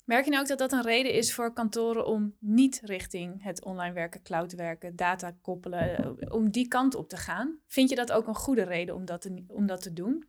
Merk 0.06 0.26
je 0.26 0.32
nou 0.32 0.42
ook 0.42 0.48
dat 0.48 0.58
dat 0.58 0.72
een 0.72 0.84
reden 0.84 1.14
is 1.14 1.34
voor 1.34 1.54
kantoren 1.54 2.06
om 2.06 2.36
niet 2.40 2.82
richting 2.84 3.44
het 3.44 3.64
online 3.64 3.94
werken, 3.94 4.22
cloud 4.22 4.54
werken, 4.54 4.96
data 4.96 5.38
koppelen, 5.42 5.98
eh, 5.98 6.34
om 6.34 6.52
die 6.52 6.68
kant 6.68 6.96
op 6.96 7.10
te 7.10 7.18
gaan? 7.18 7.60
Vind 7.68 7.90
je 7.90 7.96
dat 7.96 8.12
ook 8.12 8.28
een 8.28 8.36
goede 8.36 8.64
reden 8.64 8.96
om 8.96 9.06
dat 9.06 9.22
te, 9.22 9.44
om 9.48 9.66
dat 9.66 9.82
te 9.82 9.94
doen? 9.94 10.26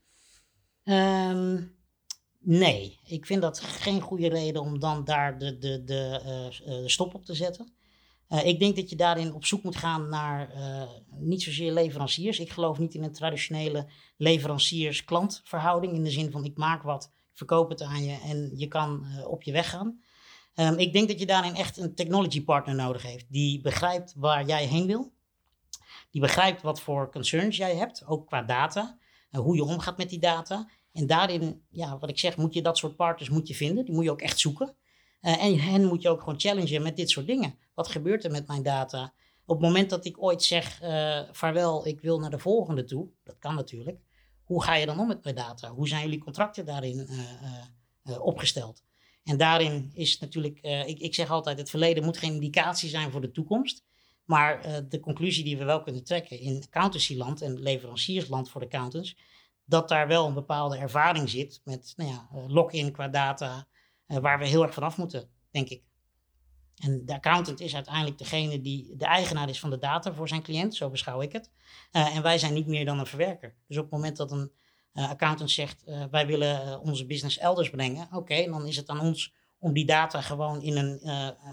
Um, 0.85 1.77
nee, 2.39 2.99
ik 3.05 3.27
vind 3.27 3.43
dat 3.43 3.61
geen 3.61 4.01
goede 4.01 4.29
reden 4.29 4.63
om 4.63 4.81
dan 4.81 5.05
daar 5.05 5.39
de, 5.39 5.59
de, 5.59 5.85
de, 5.85 6.21
uh, 6.67 6.83
de 6.83 6.89
stop 6.89 7.15
op 7.15 7.25
te 7.25 7.35
zetten. 7.35 7.76
Uh, 8.29 8.47
ik 8.47 8.59
denk 8.59 8.77
dat 8.77 8.91
je 8.91 8.97
daarin 8.97 9.35
op 9.35 9.45
zoek 9.45 9.63
moet 9.63 9.77
gaan 9.77 10.09
naar 10.09 10.55
uh, 10.55 10.83
niet 11.19 11.43
zozeer 11.43 11.73
leveranciers. 11.73 12.39
Ik 12.39 12.51
geloof 12.51 12.79
niet 12.79 12.95
in 12.95 13.03
een 13.03 13.13
traditionele 13.13 13.87
leveranciers-klantverhouding. 14.17 15.93
In 15.93 16.05
de 16.05 16.11
zin 16.11 16.31
van 16.31 16.45
ik 16.45 16.57
maak 16.57 16.83
wat, 16.83 17.13
verkoop 17.33 17.69
het 17.69 17.83
aan 17.83 18.05
je 18.05 18.19
en 18.25 18.53
je 18.55 18.69
kan 18.69 19.05
uh, 19.05 19.29
op 19.29 19.43
je 19.43 19.53
weg 19.53 19.71
gaan. 19.71 20.01
Um, 20.55 20.79
ik 20.79 20.93
denk 20.93 21.09
dat 21.09 21.19
je 21.19 21.27
daarin 21.27 21.55
echt 21.55 21.77
een 21.77 21.95
technology 21.95 22.45
partner 22.45 22.75
nodig 22.75 23.03
heeft. 23.03 23.27
Die 23.29 23.61
begrijpt 23.61 24.15
waar 24.17 24.47
jij 24.47 24.67
heen 24.67 24.87
wil. 24.87 25.13
Die 26.11 26.21
begrijpt 26.21 26.63
wat 26.63 26.81
voor 26.81 27.11
concerns 27.11 27.57
jij 27.57 27.77
hebt, 27.77 28.07
ook 28.07 28.27
qua 28.27 28.43
data. 28.43 28.99
Uh, 29.31 29.41
hoe 29.41 29.57
je 29.57 29.65
omgaat 29.65 29.97
met 29.97 30.11
die 30.11 30.19
data. 30.19 30.69
En 30.93 31.07
daarin, 31.07 31.63
ja, 31.71 31.99
wat 31.99 32.09
ik 32.09 32.19
zeg, 32.19 32.37
moet 32.37 32.55
je 32.55 32.63
dat 32.63 32.79
soort 32.79 32.97
partners 32.97 33.31
moet 33.31 33.49
je 33.49 33.55
vinden. 33.55 33.85
Die 33.85 33.95
moet 33.95 34.05
je 34.05 34.11
ook 34.11 34.21
echt 34.21 34.39
zoeken. 34.39 34.75
Uh, 35.27 35.45
en 35.45 35.59
hen 35.59 35.85
moet 35.85 36.03
je 36.03 36.09
ook 36.09 36.21
gewoon 36.21 36.41
challengen 36.41 36.83
met 36.83 36.97
dit 36.97 37.11
soort 37.11 37.27
dingen. 37.27 37.59
Wat 37.75 37.89
gebeurt 37.89 38.25
er 38.25 38.31
met 38.31 38.47
mijn 38.47 38.63
data? 38.63 39.13
Op 39.45 39.57
het 39.57 39.67
moment 39.67 39.91
dat 39.91 40.05
ik 40.05 40.23
ooit 40.23 40.43
zeg, 40.43 40.79
vaarwel, 41.33 41.87
ik 41.87 42.01
wil 42.01 42.19
naar 42.19 42.31
de 42.31 42.39
volgende 42.39 42.85
toe. 42.85 43.09
Dat 43.25 43.39
kan 43.39 43.55
natuurlijk 43.55 43.99
hoe 44.47 44.63
ga 44.63 44.75
je 44.75 44.87
dan 44.87 45.01
om 45.01 45.07
met 45.07 45.25
mijn 45.25 45.35
data? 45.35 45.71
Hoe 45.71 45.89
zijn 45.89 46.03
jullie 46.03 46.19
contracten 46.19 46.67
daarin 46.67 47.07
uh, 47.11 47.21
uh, 48.05 48.25
opgesteld? 48.25 48.83
En 49.25 49.37
daarin 49.37 49.91
is 49.95 50.19
natuurlijk, 50.19 50.59
ik, 50.87 50.99
ik 50.99 51.15
zeg 51.15 51.31
altijd, 51.31 51.59
het 51.59 51.71
verleden 51.71 52.05
moet 52.05 52.17
geen 52.17 52.35
indicatie 52.35 52.89
zijn 52.89 53.11
voor 53.11 53.21
de 53.21 53.31
toekomst. 53.31 53.85
Maar 54.25 54.61
de 54.89 55.01
conclusie 55.01 55.45
die 55.45 55.59
we 55.59 55.65
wel 55.65 55.83
kunnen 55.83 56.05
trekken 56.05 56.41
in 56.41 56.63
accountancyland 56.63 57.43
en 57.43 57.59
leveranciersland 57.59 58.51
voor 58.51 58.61
de 58.61 58.67
accountants, 58.67 59.17
dat 59.65 59.89
daar 59.89 60.09
wel 60.09 60.27
een 60.27 60.35
bepaalde 60.35 60.77
ervaring 60.77 61.29
zit 61.29 61.61
met 61.65 61.93
nou 61.97 62.11
ja, 62.11 62.29
lock-in 62.49 62.93
qua 62.93 63.09
data, 63.09 63.67
waar 64.07 64.39
we 64.39 64.47
heel 64.47 64.63
erg 64.63 64.75
vanaf 64.75 64.97
moeten, 64.97 65.29
denk 65.51 65.69
ik. 65.69 65.83
En 66.77 67.03
de 67.05 67.15
accountant 67.15 67.61
is 67.61 67.75
uiteindelijk 67.75 68.19
degene 68.19 68.61
die 68.61 68.97
de 68.97 69.05
eigenaar 69.05 69.49
is 69.49 69.61
van 69.61 69.71
de 69.71 69.79
data 69.79 70.13
voor 70.13 70.29
zijn 70.29 70.43
cliënt, 70.43 70.75
zo 70.75 70.91
beschouw 70.91 71.21
ik 71.23 71.33
het. 71.33 71.51
Uh, 71.93 72.17
en 72.17 72.23
wij 72.23 72.39
zijn 72.39 72.55
niet 72.55 72.67
meer 72.67 72.85
dan 72.85 72.99
een 72.99 73.07
verwerker. 73.07 73.55
Dus 73.67 73.77
op 73.77 73.83
het 73.83 73.93
moment 73.93 74.17
dat 74.17 74.33
een 74.33 74.53
uh, 74.95 75.11
accountant 75.11 75.51
zegt, 75.51 75.89
uh, 75.89 76.05
wij 76.11 76.27
willen 76.27 76.81
onze 76.81 77.07
business 77.07 77.39
elders 77.39 77.71
brengen, 77.71 78.09
oké, 78.13 78.45
dan 78.45 78.67
is 78.67 78.77
het 78.77 78.89
aan 78.89 79.01
ons 79.01 79.35
om 79.59 79.73
die 79.73 79.87
data 79.87 80.21
gewoon 80.21 80.63
in 80.63 80.77
een 80.77 81.01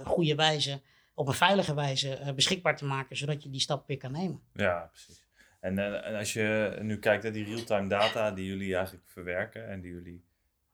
goede 0.06 0.36
wijze, 0.36 0.82
op 1.14 1.28
een 1.28 1.34
veilige 1.34 1.74
wijze 1.74 2.32
beschikbaar 2.36 2.78
te 2.78 2.86
maken, 2.86 3.18
zodat 3.18 3.44
je 3.44 3.50
die 3.50 3.62
stap 3.62 3.88
weer 3.88 3.98
kan 3.98 4.12
nemen. 4.12 4.42
Ja, 4.54 4.90
precies. 4.92 5.26
En, 5.60 6.04
en 6.04 6.16
als 6.16 6.34
je 6.34 6.78
nu 6.82 7.00
kijkt 7.00 7.24
naar 7.24 7.32
die 7.32 7.46
real-time 7.46 7.88
data 7.88 8.32
die 8.32 8.46
jullie 8.46 8.76
eigenlijk 8.76 9.08
verwerken 9.08 9.70
en 9.70 9.82
die 9.82 9.92
jullie 9.92 10.26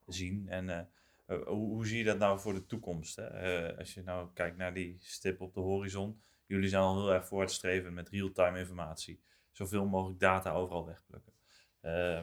zien. 0.07 0.49
En 0.49 0.89
hoe, 1.35 1.73
hoe, 1.73 1.87
zie 1.87 1.97
je 1.97 2.03
dat 2.03 2.17
nou 2.17 2.39
voor 2.39 2.53
de 2.53 2.65
toekomst? 2.65 3.15
Hè? 3.15 3.77
als 3.77 3.93
je 3.93 4.03
nou 4.03 4.29
kijkt 4.33 4.57
naar 4.57 4.73
die 4.73 4.97
stip 4.99 5.41
op 5.41 5.53
de 5.53 5.59
horizon. 5.59 6.21
Jullie 6.45 6.69
zijn 6.69 6.81
al 6.81 6.95
heel 6.95 7.13
erg 7.13 7.27
voortstrevend 7.27 7.93
met 7.93 8.09
real-time 8.09 8.59
informatie. 8.59 9.21
Zoveel 9.51 9.85
mogelijk 9.85 10.19
data 10.19 10.51
overal 10.51 10.85
wegplukken. 10.85 11.33
Uh, 11.81 12.21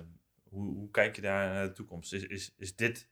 hoe, 0.48 0.74
hoe, 0.74 0.90
kijk 0.90 1.16
je 1.16 1.22
daar 1.22 1.52
naar 1.52 1.66
de 1.66 1.72
toekomst? 1.72 2.12
Is, 2.12 2.22
is, 2.22 2.54
is 2.56 2.76
dit 2.76 3.10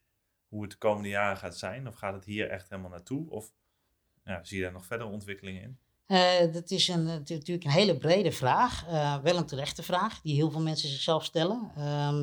hoe 0.48 0.62
het 0.62 0.70
de 0.70 0.76
komende 0.76 1.08
jaren 1.08 1.36
gaat 1.36 1.58
zijn? 1.58 1.88
Of 1.88 1.94
gaat 1.94 2.14
het 2.14 2.24
hier 2.24 2.50
echt 2.50 2.68
helemaal 2.68 2.90
naartoe? 2.90 3.30
Of 3.30 3.52
ja, 4.24 4.44
zie 4.44 4.56
je 4.56 4.62
daar 4.62 4.72
nog 4.72 4.86
verder 4.86 5.06
ontwikkelingen 5.06 5.62
in? 5.62 5.78
Uh, 6.06 6.52
dat 6.52 6.70
is 6.70 6.88
een, 6.88 7.04
natuurlijk 7.04 7.64
een 7.64 7.70
hele 7.70 7.96
brede 7.96 8.32
vraag. 8.32 8.84
Wel 9.22 9.36
een 9.36 9.46
terechte 9.46 9.82
vraag 9.82 10.20
die 10.20 10.34
heel 10.34 10.50
veel 10.50 10.62
mensen 10.62 10.88
zichzelf 10.88 11.24
stellen. 11.24 11.72
Uh, 11.78 12.22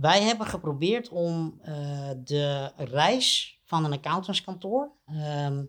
wij 0.00 0.22
hebben 0.22 0.46
geprobeerd 0.46 1.08
om 1.08 1.60
uh, 1.60 2.10
de 2.24 2.72
reis 2.76 3.58
van 3.64 3.84
een 3.84 3.92
accountantskantoor 3.92 4.92
ehm, 5.06 5.64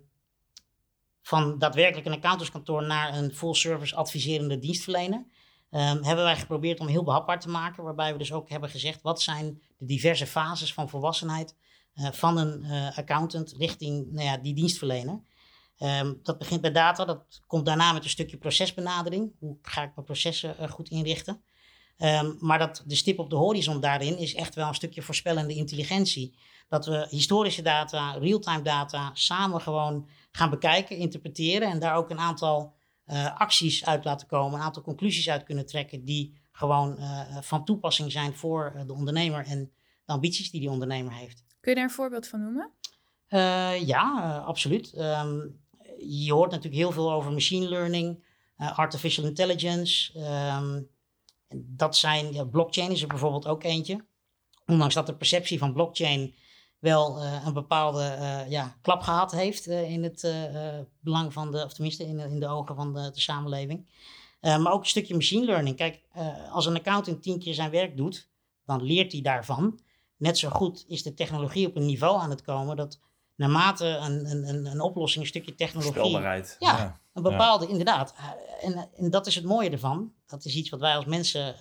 van 1.22 1.58
daadwerkelijk 1.58 2.08
een 2.08 2.14
accountantskantoor 2.14 2.84
naar 2.84 3.18
een 3.18 3.34
full-service 3.34 3.96
adviserende 3.96 4.60
dienstverlener. 4.60 5.26
Um, 5.72 6.04
hebben 6.04 6.24
wij 6.24 6.38
geprobeerd 6.38 6.80
om 6.80 6.88
heel 6.88 7.04
behapbaar 7.04 7.40
te 7.40 7.50
maken, 7.50 7.84
waarbij 7.84 8.12
we 8.12 8.18
dus 8.18 8.34
ook 8.34 8.50
hebben 8.50 8.70
gezegd 8.70 9.02
wat 9.02 9.22
zijn 9.22 9.62
de 9.78 9.86
diverse 9.86 10.28
fases 10.28 10.74
van 10.74 10.90
volwassenheid 10.90 11.56
uh, 11.96 12.12
van 12.12 12.38
een 12.38 12.64
uh, 12.64 12.98
accountant 12.98 13.52
richting 13.58 14.12
nou 14.12 14.26
ja, 14.26 14.38
die 14.38 14.54
dienstverlener. 14.54 15.22
Um, 15.80 16.20
dat 16.24 16.38
begint 16.38 16.62
bij 16.62 16.72
data, 16.72 17.06
dat 17.06 17.42
komt 17.48 17.66
daarna 17.66 17.94
met 17.94 18.04
een 18.04 18.10
stukje 18.10 18.38
procesbenadering. 18.38 19.32
Hoe 19.40 19.58
ga 19.62 19.84
ik 19.84 19.92
mijn 19.96 20.06
processen 20.06 20.70
goed 20.70 20.90
inrichten? 20.90 21.42
Um, 22.02 22.38
maar 22.40 22.60
dat, 22.60 22.84
de 22.86 22.96
stip 22.96 23.20
op 23.20 23.30
de 23.30 23.36
horizon 23.36 23.80
daarin 23.80 24.18
is 24.18 24.36
echt 24.36 24.56
wel 24.56 24.68
een 24.68 24.76
stukje 24.76 25.02
voorspellende 25.02 25.54
intelligentie. 25.54 26.38
Dat 26.68 26.86
we 26.86 27.08
historische 27.10 27.62
data, 27.62 28.12
real-time 28.12 28.62
data 28.62 29.12
samen 29.14 29.62
gewoon 29.62 30.08
gaan 30.32 30.50
bekijken, 30.50 30.98
interpreteren 30.98 31.70
en 31.70 31.80
daar 31.80 31.96
ook 31.96 32.10
een 32.10 32.20
aantal 32.20 32.74
uh, 33.06 33.40
acties 33.40 33.86
uit 33.86 34.06
laten 34.06 34.28
komen, 34.28 34.60
een 34.60 34.66
aantal 34.66 34.82
conclusies 34.82 35.30
uit 35.30 35.44
kunnen 35.44 35.66
trekken 35.66 36.06
die 36.06 36.38
gewoon 36.52 36.96
uh, 37.00 37.38
van 37.42 37.66
toepassing 37.66 38.12
zijn 38.12 38.34
voor 38.34 38.84
de 38.88 38.94
ondernemer 38.94 39.46
en 39.46 39.72
de 40.06 40.14
ambities 40.14 40.52
die 40.52 40.60
die 40.60 40.70
ondernemer 40.70 41.14
heeft. 41.14 41.44
Kun 41.60 41.72
je 41.72 41.76
daar 41.76 41.88
een 41.88 41.96
voorbeeld 41.96 42.28
van 42.28 42.42
noemen? 42.42 42.72
Uh, 43.30 43.88
ja, 43.88 44.38
absoluut. 44.46 44.98
Um, 44.98 45.60
je 45.98 46.34
hoort 46.34 46.52
natuurlijk 46.52 46.82
heel 46.82 46.92
veel 46.92 47.12
over 47.12 47.32
machine 47.32 47.70
learning, 47.70 48.24
artificial 48.58 49.26
intelligence. 49.26 50.20
Um, 50.20 50.90
dat 51.56 51.98
zijn, 51.98 52.34
ja, 52.34 52.44
blockchain 52.44 52.92
is 52.92 53.02
er 53.02 53.08
bijvoorbeeld 53.08 53.48
ook 53.48 53.64
eentje. 53.64 54.06
Ondanks 54.66 54.94
dat 54.94 55.06
de 55.06 55.16
perceptie 55.16 55.58
van 55.58 55.74
blockchain 55.74 56.36
wel 56.80 57.24
uh, 57.24 57.46
een 57.46 57.54
bepaalde 57.54 58.18
uh, 58.20 58.50
ja, 58.50 58.78
klap 58.82 59.02
gehad 59.02 59.32
heeft 59.32 59.68
uh, 59.68 59.92
in 59.92 60.04
het 60.04 60.34
belang 61.00 61.34
van 61.34 61.52
de, 61.52 61.64
of 61.64 61.74
tenminste 61.74 62.08
in, 62.08 62.20
in 62.20 62.40
de 62.40 62.48
ogen 62.48 62.76
van 62.76 62.94
de, 62.94 63.12
de 63.14 63.20
samenleving. 63.20 63.88
maar 64.42 64.72
ook 64.72 64.82
een 64.82 64.88
stukje 64.88 65.14
machine 65.14 65.46
learning. 65.46 65.76
Kijk, 65.76 66.02
als 66.52 66.66
een 66.66 66.78
accountant 66.78 67.22
tien 67.22 67.40
keer 67.40 67.54
zijn 67.54 67.72
werk 67.72 67.98
doet, 67.98 68.30
dan 68.66 68.84
leert 68.84 69.12
hij 69.12 69.22
daarvan. 69.22 69.80
Net 70.18 70.38
zo 70.38 70.50
goed 70.50 70.86
is 70.88 71.04
de 71.04 71.14
technologie 71.14 71.68
op 71.68 71.76
een 71.76 71.86
niveau 71.86 72.20
aan 72.20 72.30
het 72.30 72.42
komen 72.42 72.76
dat 72.76 73.00
naarmate 73.40 73.86
een, 73.86 74.26
een, 74.26 74.66
een, 74.66 74.82
oplossing, 74.82 75.24
een 75.24 75.30
stukje 75.30 75.56
technologie. 75.56 76.12
Ja, 76.12 76.44
ja, 76.60 77.00
een 77.14 77.24
bepaalde, 77.24 77.68
inderdaad. 77.68 78.14
En, 78.62 78.90
en 78.98 79.10
dat 79.10 79.28
is 79.28 79.36
het 79.36 79.44
mooie 79.44 79.70
ervan. 79.70 80.14
Dat 80.26 80.46
is 80.46 80.56
iets 80.56 80.70
wat 80.70 80.80
wij 80.80 80.96
als 80.96 81.06
mensen 81.06 81.56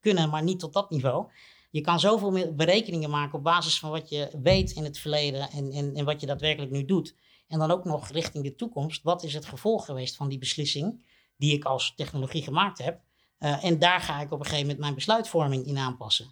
kunnen, 0.00 0.30
maar 0.30 0.42
niet 0.42 0.58
tot 0.58 0.72
dat 0.72 0.90
niveau 0.90 1.26
je 1.74 1.80
kan 1.80 2.00
zoveel 2.00 2.54
berekeningen 2.54 3.10
maken 3.10 3.38
op 3.38 3.44
basis 3.44 3.78
van 3.78 3.90
wat 3.90 4.08
je 4.08 4.38
weet 4.42 4.70
in 4.70 4.84
het 4.84 4.98
verleden 4.98 5.50
en, 5.50 5.70
en, 5.70 5.94
en 5.94 6.04
wat 6.04 6.20
je 6.20 6.26
daadwerkelijk 6.26 6.72
nu 6.72 6.84
doet. 6.84 7.14
En 7.48 7.58
dan 7.58 7.70
ook 7.70 7.84
nog 7.84 8.08
richting 8.08 8.44
de 8.44 8.54
toekomst. 8.54 9.02
Wat 9.02 9.22
is 9.22 9.34
het 9.34 9.46
gevolg 9.46 9.84
geweest 9.84 10.16
van 10.16 10.28
die 10.28 10.38
beslissing 10.38 11.04
die 11.36 11.52
ik 11.52 11.64
als 11.64 11.94
technologie 11.96 12.42
gemaakt 12.42 12.78
heb? 12.78 13.00
Uh, 13.38 13.64
en 13.64 13.78
daar 13.78 14.00
ga 14.00 14.20
ik 14.20 14.32
op 14.32 14.38
een 14.38 14.44
gegeven 14.44 14.60
moment 14.60 14.78
mijn 14.78 14.94
besluitvorming 14.94 15.66
in 15.66 15.78
aanpassen. 15.78 16.26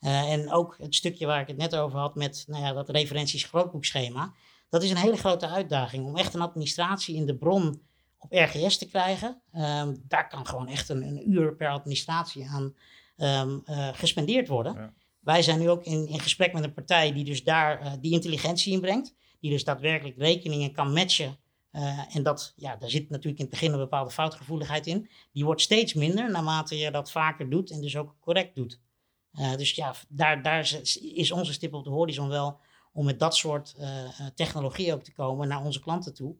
Uh, 0.00 0.32
en 0.32 0.52
ook 0.52 0.76
het 0.78 0.94
stukje 0.94 1.26
waar 1.26 1.40
ik 1.40 1.46
het 1.46 1.56
net 1.56 1.76
over 1.76 1.98
had 1.98 2.14
met 2.14 2.44
nou 2.46 2.64
ja, 2.64 2.72
dat 2.72 2.88
referenties 2.88 3.44
grootboekschema. 3.44 4.32
Dat 4.68 4.82
is 4.82 4.90
een 4.90 4.96
hele 4.96 5.16
grote 5.16 5.48
uitdaging 5.48 6.06
om 6.06 6.16
echt 6.16 6.34
een 6.34 6.40
administratie 6.40 7.16
in 7.16 7.26
de 7.26 7.36
bron 7.36 7.82
op 8.18 8.32
RGS 8.32 8.78
te 8.78 8.88
krijgen. 8.88 9.40
Uh, 9.54 9.88
daar 10.08 10.28
kan 10.28 10.46
gewoon 10.46 10.68
echt 10.68 10.88
een, 10.88 11.02
een 11.02 11.30
uur 11.30 11.56
per 11.56 11.68
administratie 11.68 12.48
aan 12.48 12.74
um, 13.16 13.62
uh, 13.66 13.88
gespendeerd 13.92 14.48
worden. 14.48 14.74
Ja. 14.74 14.92
Wij 15.20 15.42
zijn 15.42 15.58
nu 15.58 15.70
ook 15.70 15.84
in, 15.84 16.06
in 16.06 16.20
gesprek 16.20 16.52
met 16.52 16.64
een 16.64 16.74
partij 16.74 17.12
die 17.12 17.24
dus 17.24 17.44
daar 17.44 17.82
uh, 17.82 17.92
die 18.00 18.12
intelligentie 18.12 18.72
in 18.72 18.80
brengt. 18.80 19.14
Die 19.40 19.50
dus 19.50 19.64
daadwerkelijk 19.64 20.16
rekeningen 20.16 20.72
kan 20.72 20.92
matchen. 20.92 21.38
Uh, 21.72 22.16
en 22.16 22.22
dat, 22.22 22.52
ja, 22.56 22.76
daar 22.76 22.90
zit 22.90 23.10
natuurlijk 23.10 23.38
in 23.38 23.44
het 23.44 23.54
begin 23.54 23.72
een 23.72 23.78
bepaalde 23.78 24.10
foutgevoeligheid 24.10 24.86
in. 24.86 25.08
Die 25.32 25.44
wordt 25.44 25.60
steeds 25.60 25.94
minder 25.94 26.30
naarmate 26.30 26.78
je 26.78 26.90
dat 26.90 27.10
vaker 27.10 27.50
doet 27.50 27.70
en 27.70 27.80
dus 27.80 27.96
ook 27.96 28.16
correct 28.20 28.54
doet. 28.54 28.80
Dus 29.56 29.74
ja, 29.74 29.94
daar, 30.08 30.42
daar 30.42 30.80
is 31.00 31.30
onze 31.30 31.52
stip 31.52 31.74
op 31.74 31.84
de 31.84 31.90
horizon 31.90 32.28
wel 32.28 32.60
om 32.92 33.04
met 33.04 33.18
dat 33.18 33.36
soort 33.36 33.76
technologie 34.34 34.92
ook 34.92 35.02
te 35.02 35.12
komen 35.12 35.48
naar 35.48 35.64
onze 35.64 35.80
klanten 35.80 36.14
toe 36.14 36.36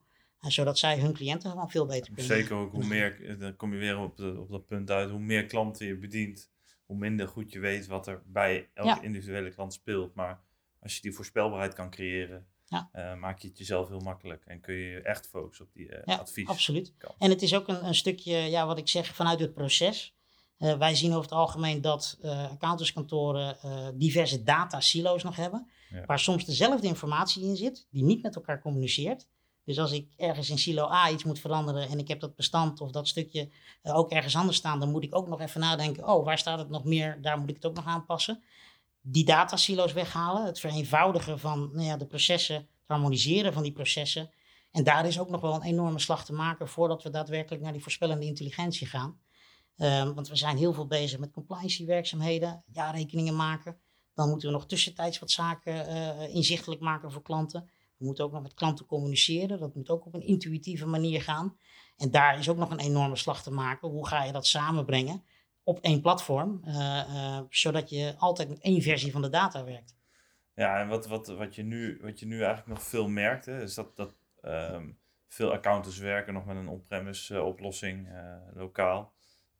zodat 0.48 0.78
zij 0.78 0.98
hun 0.98 1.12
cliënten 1.12 1.50
gewoon 1.50 1.70
veel 1.70 1.86
beter 1.86 2.12
kunnen. 2.12 2.36
Zeker 2.36 2.56
ook 2.56 2.72
hoe 2.72 2.84
meer, 2.84 3.38
dan 3.38 3.56
kom 3.56 3.72
je 3.72 3.78
weer 3.78 3.98
op, 3.98 4.16
de, 4.16 4.38
op 4.38 4.50
dat 4.50 4.66
punt 4.66 4.90
uit, 4.90 5.10
hoe 5.10 5.20
meer 5.20 5.46
klanten 5.46 5.86
je 5.86 5.96
bedient, 5.96 6.50
hoe 6.86 6.96
minder 6.96 7.28
goed 7.28 7.52
je 7.52 7.58
weet 7.58 7.86
wat 7.86 8.06
er 8.06 8.22
bij 8.26 8.68
elke 8.74 9.04
individuele 9.04 9.50
klant 9.50 9.72
speelt. 9.72 10.14
Maar 10.14 10.40
als 10.80 10.94
je 10.94 11.00
die 11.00 11.12
voorspelbaarheid 11.12 11.74
kan 11.74 11.90
creëren, 11.90 12.46
ja. 12.66 12.90
uh, 12.92 13.14
maak 13.14 13.38
je 13.38 13.48
het 13.48 13.58
jezelf 13.58 13.88
heel 13.88 14.00
makkelijk 14.00 14.44
en 14.44 14.60
kun 14.60 14.74
je 14.74 15.00
echt 15.00 15.26
focussen 15.26 15.64
op 15.64 15.72
die 15.72 15.88
uh, 15.88 15.98
ja, 16.04 16.16
advies. 16.16 16.48
Absoluut. 16.48 16.94
En 17.18 17.30
het 17.30 17.42
is 17.42 17.54
ook 17.54 17.68
een, 17.68 17.86
een, 17.86 17.94
stukje, 17.94 18.36
ja, 18.36 18.66
wat 18.66 18.78
ik 18.78 18.88
zeg, 18.88 19.14
vanuit 19.14 19.40
het 19.40 19.54
proces. 19.54 20.14
Uh, 20.60 20.78
wij 20.78 20.94
zien 20.94 21.10
over 21.10 21.22
het 21.22 21.32
algemeen 21.32 21.80
dat 21.80 22.18
accountantskantoren 22.22 23.56
diverse 23.98 24.42
data 24.42 24.80
silo's 24.80 25.22
nog 25.22 25.36
hebben, 25.36 25.70
ja. 25.90 26.04
waar 26.06 26.18
soms 26.18 26.44
dezelfde 26.44 26.86
informatie 26.86 27.42
in 27.42 27.56
zit, 27.56 27.86
die 27.90 28.04
niet 28.04 28.22
met 28.22 28.34
elkaar 28.34 28.60
communiceert. 28.60 29.26
Dus 29.64 29.78
als 29.78 29.92
ik 29.92 30.12
ergens 30.16 30.50
in 30.50 30.58
silo 30.58 30.90
A 30.90 31.10
iets 31.10 31.24
moet 31.24 31.38
veranderen 31.38 31.88
en 31.88 31.98
ik 31.98 32.08
heb 32.08 32.20
dat 32.20 32.36
bestand 32.36 32.80
of 32.80 32.90
dat 32.90 33.08
stukje 33.08 33.50
uh, 33.82 33.96
ook 33.96 34.10
ergens 34.10 34.36
anders 34.36 34.56
staan, 34.56 34.80
dan 34.80 34.90
moet 34.90 35.04
ik 35.04 35.14
ook 35.14 35.28
nog 35.28 35.40
even 35.40 35.60
nadenken, 35.60 36.08
oh, 36.08 36.24
waar 36.24 36.38
staat 36.38 36.58
het 36.58 36.68
nog 36.68 36.84
meer? 36.84 37.18
Daar 37.22 37.38
moet 37.38 37.48
ik 37.48 37.54
het 37.54 37.66
ook 37.66 37.74
nog 37.74 37.86
aanpassen. 37.86 38.42
Die 39.00 39.24
datasilo's 39.24 39.92
weghalen, 39.92 40.44
het 40.44 40.60
vereenvoudigen 40.60 41.38
van 41.38 41.70
nou 41.72 41.86
ja, 41.86 41.96
de 41.96 42.06
processen, 42.06 42.56
het 42.56 42.66
harmoniseren 42.86 43.52
van 43.52 43.62
die 43.62 43.72
processen. 43.72 44.30
En 44.70 44.84
daar 44.84 45.06
is 45.06 45.20
ook 45.20 45.28
nog 45.28 45.40
wel 45.40 45.54
een 45.54 45.62
enorme 45.62 45.98
slag 45.98 46.24
te 46.24 46.32
maken 46.32 46.68
voordat 46.68 47.02
we 47.02 47.10
daadwerkelijk 47.10 47.62
naar 47.62 47.72
die 47.72 47.82
voorspellende 47.82 48.26
intelligentie 48.26 48.86
gaan. 48.86 49.20
Um, 49.82 50.14
want 50.14 50.28
we 50.28 50.36
zijn 50.36 50.56
heel 50.56 50.72
veel 50.72 50.86
bezig 50.86 51.18
met 51.18 51.30
compliance 51.30 51.84
werkzaamheden, 51.84 52.62
jaarrekeningen 52.66 53.36
maken. 53.36 53.78
Dan 54.14 54.28
moeten 54.28 54.48
we 54.48 54.54
nog 54.54 54.66
tussentijds 54.66 55.18
wat 55.18 55.30
zaken 55.30 55.88
uh, 55.88 56.34
inzichtelijk 56.34 56.80
maken 56.80 57.12
voor 57.12 57.22
klanten. 57.22 57.70
We 57.96 58.04
moeten 58.04 58.24
ook 58.24 58.32
nog 58.32 58.42
met 58.42 58.54
klanten 58.54 58.86
communiceren. 58.86 59.58
Dat 59.58 59.74
moet 59.74 59.90
ook 59.90 60.06
op 60.06 60.14
een 60.14 60.26
intuïtieve 60.26 60.86
manier 60.86 61.22
gaan. 61.22 61.56
En 61.96 62.10
daar 62.10 62.38
is 62.38 62.48
ook 62.48 62.56
nog 62.56 62.70
een 62.70 62.80
enorme 62.80 63.16
slag 63.16 63.42
te 63.42 63.50
maken. 63.50 63.88
Hoe 63.88 64.06
ga 64.06 64.24
je 64.24 64.32
dat 64.32 64.46
samenbrengen 64.46 65.24
op 65.62 65.78
één 65.80 66.00
platform, 66.00 66.62
uh, 66.64 66.74
uh, 66.74 67.40
zodat 67.48 67.90
je 67.90 68.14
altijd 68.18 68.48
met 68.48 68.60
één 68.60 68.82
versie 68.82 69.12
van 69.12 69.22
de 69.22 69.28
data 69.28 69.64
werkt? 69.64 69.96
Ja, 70.54 70.80
en 70.80 70.88
wat, 70.88 71.06
wat, 71.06 71.26
wat, 71.26 71.54
je, 71.54 71.62
nu, 71.62 71.98
wat 72.02 72.20
je 72.20 72.26
nu 72.26 72.36
eigenlijk 72.36 72.66
nog 72.66 72.82
veel 72.82 73.08
merkt, 73.08 73.46
hè, 73.46 73.62
is 73.62 73.74
dat, 73.74 73.96
dat 73.96 74.14
um, 74.42 74.98
veel 75.28 75.52
accountants 75.52 75.98
werken 75.98 76.34
nog 76.34 76.44
met 76.44 76.56
een 76.56 76.68
on-premise 76.68 77.42
oplossing, 77.42 78.08
lokaal. 78.54 79.12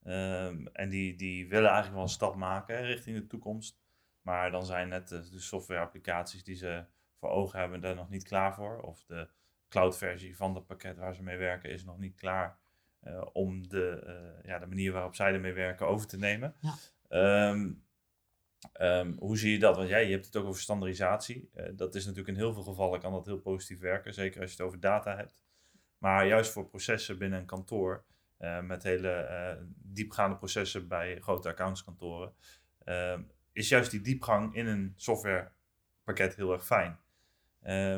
Um, 0.04 0.68
en 0.72 0.88
die, 0.88 1.16
die 1.16 1.48
willen 1.48 1.66
eigenlijk 1.66 1.94
wel 1.94 2.02
een 2.02 2.08
stap 2.08 2.34
maken 2.34 2.76
hè, 2.76 2.82
richting 2.82 3.16
de 3.16 3.26
toekomst. 3.26 3.80
Maar 4.22 4.50
dan 4.50 4.66
zijn 4.66 4.88
net 4.88 5.08
de 5.08 5.40
software-applicaties 5.40 6.44
die 6.44 6.56
ze 6.56 6.84
voor 7.18 7.28
ogen 7.28 7.58
hebben 7.58 7.80
daar 7.80 7.94
nog 7.94 8.10
niet 8.10 8.24
klaar 8.24 8.54
voor. 8.54 8.80
Of 8.80 9.04
de 9.04 9.28
cloud-versie 9.68 10.36
van 10.36 10.54
het 10.54 10.66
pakket 10.66 10.96
waar 10.96 11.14
ze 11.14 11.22
mee 11.22 11.36
werken 11.36 11.70
is 11.70 11.84
nog 11.84 11.98
niet 11.98 12.14
klaar 12.14 12.58
uh, 13.04 13.26
om 13.32 13.68
de, 13.68 14.02
uh, 14.06 14.44
ja, 14.44 14.58
de 14.58 14.66
manier 14.66 14.92
waarop 14.92 15.14
zij 15.14 15.32
ermee 15.32 15.52
werken 15.52 15.86
over 15.86 16.06
te 16.06 16.18
nemen. 16.18 16.54
Ja. 16.60 17.48
Um, 17.48 17.84
um, 18.80 19.16
hoe 19.18 19.38
zie 19.38 19.52
je 19.52 19.58
dat? 19.58 19.76
Want 19.76 19.88
jij 19.88 20.04
je 20.04 20.12
hebt 20.12 20.26
het 20.26 20.36
ook 20.36 20.46
over 20.46 20.60
standaardisatie. 20.60 21.50
Uh, 21.54 21.66
dat 21.72 21.94
is 21.94 22.02
natuurlijk 22.02 22.36
in 22.36 22.42
heel 22.42 22.52
veel 22.52 22.62
gevallen 22.62 23.00
kan 23.00 23.12
dat 23.12 23.26
heel 23.26 23.40
positief 23.40 23.80
werken, 23.80 24.14
zeker 24.14 24.40
als 24.40 24.50
je 24.50 24.56
het 24.56 24.66
over 24.66 24.80
data 24.80 25.16
hebt. 25.16 25.42
Maar 25.98 26.26
juist 26.26 26.52
voor 26.52 26.66
processen 26.66 27.18
binnen 27.18 27.38
een 27.38 27.46
kantoor, 27.46 28.04
met 28.62 28.83
hele 28.83 29.59
diepgaande 29.76 30.37
processen 30.37 30.88
bij 30.88 31.20
grote 31.20 31.48
accountskantoren, 31.48 32.35
ehm, 32.85 33.22
is 33.53 33.68
juist 33.68 33.90
die 33.90 34.00
diepgang 34.00 34.55
in 34.55 34.66
een 34.66 34.92
softwarepakket 34.96 36.35
heel 36.37 36.53
erg 36.53 36.66
fijn. 36.66 36.98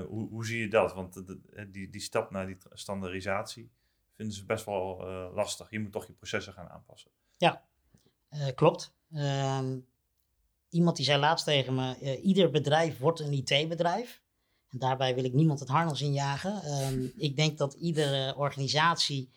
hoe, 0.06 0.28
hoe 0.28 0.46
zie 0.46 0.60
je 0.60 0.68
dat? 0.68 0.94
Want 0.94 1.22
die, 1.68 1.90
die 1.90 2.00
stap 2.00 2.30
naar 2.30 2.46
die 2.46 2.56
standaardisatie 2.72 3.70
vinden 4.14 4.34
ze 4.34 4.44
best 4.44 4.64
wel 4.64 5.04
lastig. 5.34 5.70
Je 5.70 5.80
moet 5.80 5.92
toch 5.92 6.06
je 6.06 6.12
processen 6.12 6.52
gaan 6.52 6.68
aanpassen. 6.68 7.10
Ja, 7.36 7.62
klopt. 8.54 8.94
Ehm, 9.12 9.78
iemand 10.68 10.96
die 10.96 11.04
zei 11.04 11.20
laatst 11.20 11.44
tegen 11.44 11.74
me: 11.74 12.20
ieder 12.20 12.50
bedrijf 12.50 12.98
wordt 12.98 13.20
een 13.20 13.32
IT-bedrijf. 13.32 14.22
En 14.72 14.78
daarbij 14.78 15.14
wil 15.14 15.24
ik 15.24 15.32
niemand 15.32 15.60
het 15.60 15.68
harnas 15.68 16.00
injagen. 16.00 16.82
Um, 16.82 17.12
ik 17.16 17.36
denk 17.36 17.58
dat 17.58 17.74
iedere 17.74 18.36
organisatie 18.36 19.30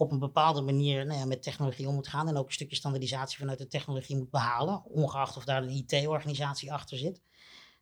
op 0.00 0.12
een 0.12 0.18
bepaalde 0.18 0.60
manier 0.60 1.06
nou 1.06 1.18
ja, 1.18 1.24
met 1.24 1.42
technologie 1.42 1.88
om 1.88 1.94
moet 1.94 2.08
gaan. 2.08 2.28
En 2.28 2.36
ook 2.36 2.46
een 2.46 2.52
stukje 2.52 2.76
standaardisatie 2.76 3.38
vanuit 3.38 3.58
de 3.58 3.66
technologie 3.66 4.16
moet 4.16 4.30
behalen. 4.30 4.84
Ongeacht 4.84 5.36
of 5.36 5.44
daar 5.44 5.62
een 5.62 5.86
IT-organisatie 5.88 6.72
achter 6.72 6.98
zit. 6.98 7.22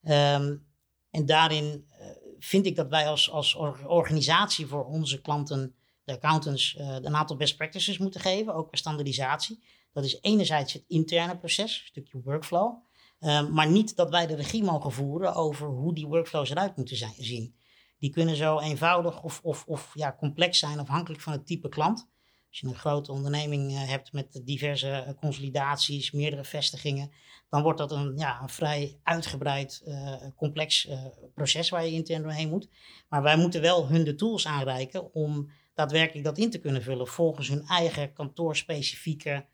Ehm, 0.03 0.57
en 1.11 1.27
daarin 1.27 1.65
uh, 2.01 2.07
vind 2.39 2.67
ik 2.67 2.77
dat 2.77 2.89
wij 2.89 3.09
als, 3.09 3.31
als 3.31 3.55
organisatie 3.87 4.67
voor 4.67 4.85
onze 4.85 5.21
klanten, 5.21 5.75
de 6.05 6.13
accountants, 6.13 6.75
uh, 6.75 6.89
een 6.89 7.17
aantal 7.17 7.37
best 7.37 7.57
practices 7.57 7.99
moeten 7.99 8.21
geven. 8.21 8.55
Ook 8.55 8.71
bij 8.71 8.79
standaardisatie. 8.79 9.65
Dat 9.93 10.05
is 10.05 10.19
enerzijds 10.21 10.73
het 10.73 10.85
interne 10.87 11.39
proces, 11.39 11.79
een 11.81 11.87
stukje 11.87 12.21
workflow. 12.25 12.77
Um, 13.21 13.53
maar 13.53 13.71
niet 13.71 13.97
dat 13.97 14.11
wij 14.11 14.27
de 14.27 14.35
regie 14.35 14.65
mogen 14.65 14.93
voeren 14.93 15.35
over 15.35 15.69
hoe 15.69 15.95
die 15.95 16.07
workflows 16.07 16.51
eruit 16.51 16.77
moeten 16.77 16.97
zijn, 16.97 17.15
zien. 17.17 17.55
Die 17.99 18.11
kunnen 18.11 18.37
zo 18.37 18.59
eenvoudig 18.59 19.23
of, 19.23 19.41
of, 19.43 19.65
of 19.67 19.91
ja, 19.95 20.17
complex 20.19 20.59
zijn 20.59 20.79
afhankelijk 20.79 21.23
van 21.23 21.33
het 21.33 21.47
type 21.47 21.69
klant. 21.69 22.09
Als 22.49 22.61
je 22.61 22.67
een 22.67 22.75
grote 22.75 23.13
onderneming 23.13 23.71
uh, 23.71 23.89
hebt 23.89 24.13
met 24.13 24.41
diverse 24.45 25.05
uh, 25.09 25.15
consolidaties, 25.21 26.11
meerdere 26.11 26.45
vestigingen, 26.45 27.11
dan 27.49 27.63
wordt 27.63 27.79
dat 27.79 27.93
een, 27.93 28.17
ja, 28.17 28.43
een 28.43 28.49
vrij 28.49 28.99
uitgebreid, 29.03 29.83
uh, 29.85 30.15
complex 30.37 30.89
proces 31.35 31.69
waar 31.69 31.85
je 31.85 31.93
intern 31.93 32.23
doorheen 32.23 32.49
moet. 32.49 32.69
Maar 33.09 33.23
wij 33.23 33.37
moeten 33.37 33.61
wel 33.61 33.89
hun 33.89 34.05
de 34.05 34.15
tools 34.15 34.47
aanreiken 34.47 35.15
om 35.15 35.51
daadwerkelijk 35.75 36.25
dat 36.25 36.39
in 36.39 36.51
te 36.51 36.59
kunnen 36.59 36.83
vullen 36.83 37.07
volgens 37.07 37.49
hun 37.49 37.67
eigen 37.67 38.13
kantoorspecifieke 38.13 39.47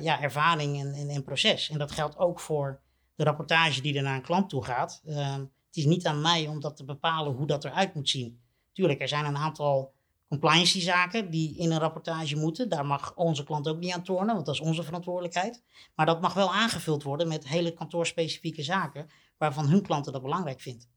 ja, 0.00 0.22
ervaring 0.22 0.80
en, 0.80 0.92
en, 0.92 1.08
en, 1.08 1.24
proces. 1.24 1.70
En 1.70 1.78
dat 1.78 1.92
geldt 1.92 2.18
ook 2.18 2.40
voor 2.40 2.80
de 3.14 3.24
rapportage 3.24 3.80
die 3.80 3.96
er 3.96 4.02
naar 4.02 4.16
een 4.16 4.22
klant 4.22 4.48
toe 4.48 4.64
gaat. 4.64 5.02
Ehm, 5.06 5.44
het 5.76 5.84
is 5.84 5.90
niet 5.90 6.06
aan 6.06 6.20
mij 6.20 6.46
om 6.46 6.60
dat 6.60 6.76
te 6.76 6.84
bepalen 6.84 7.32
hoe 7.32 7.46
dat 7.46 7.64
eruit 7.64 7.94
moet 7.94 8.08
zien. 8.08 8.40
Tuurlijk, 8.72 9.00
er 9.00 9.08
zijn 9.08 9.24
een 9.24 9.36
aantal 9.36 9.92
compliance 10.28 10.80
zaken 10.80 11.30
die 11.30 11.56
in 11.56 11.70
een 11.70 11.78
rapportage 11.78 12.36
moeten. 12.36 12.68
Daar 12.68 12.86
mag 12.86 13.14
onze 13.14 13.44
klant 13.44 13.68
ook 13.68 13.78
niet 13.78 13.92
aan 13.92 14.02
tornen, 14.02 14.34
want 14.34 14.46
dat 14.46 14.54
is 14.54 14.60
onze 14.60 14.82
verantwoordelijkheid. 14.82 15.62
Maar 15.94 16.06
dat 16.06 16.20
mag 16.20 16.34
wel 16.34 16.54
aangevuld 16.54 17.02
worden 17.02 17.28
met 17.28 17.48
hele 17.48 17.72
kantoorspecifieke 17.72 18.62
zaken 18.62 19.10
waarvan 19.38 19.68
hun 19.68 19.82
klanten 19.82 20.12
dat 20.12 20.22
belangrijk 20.22 20.60
vindt. 20.60 20.88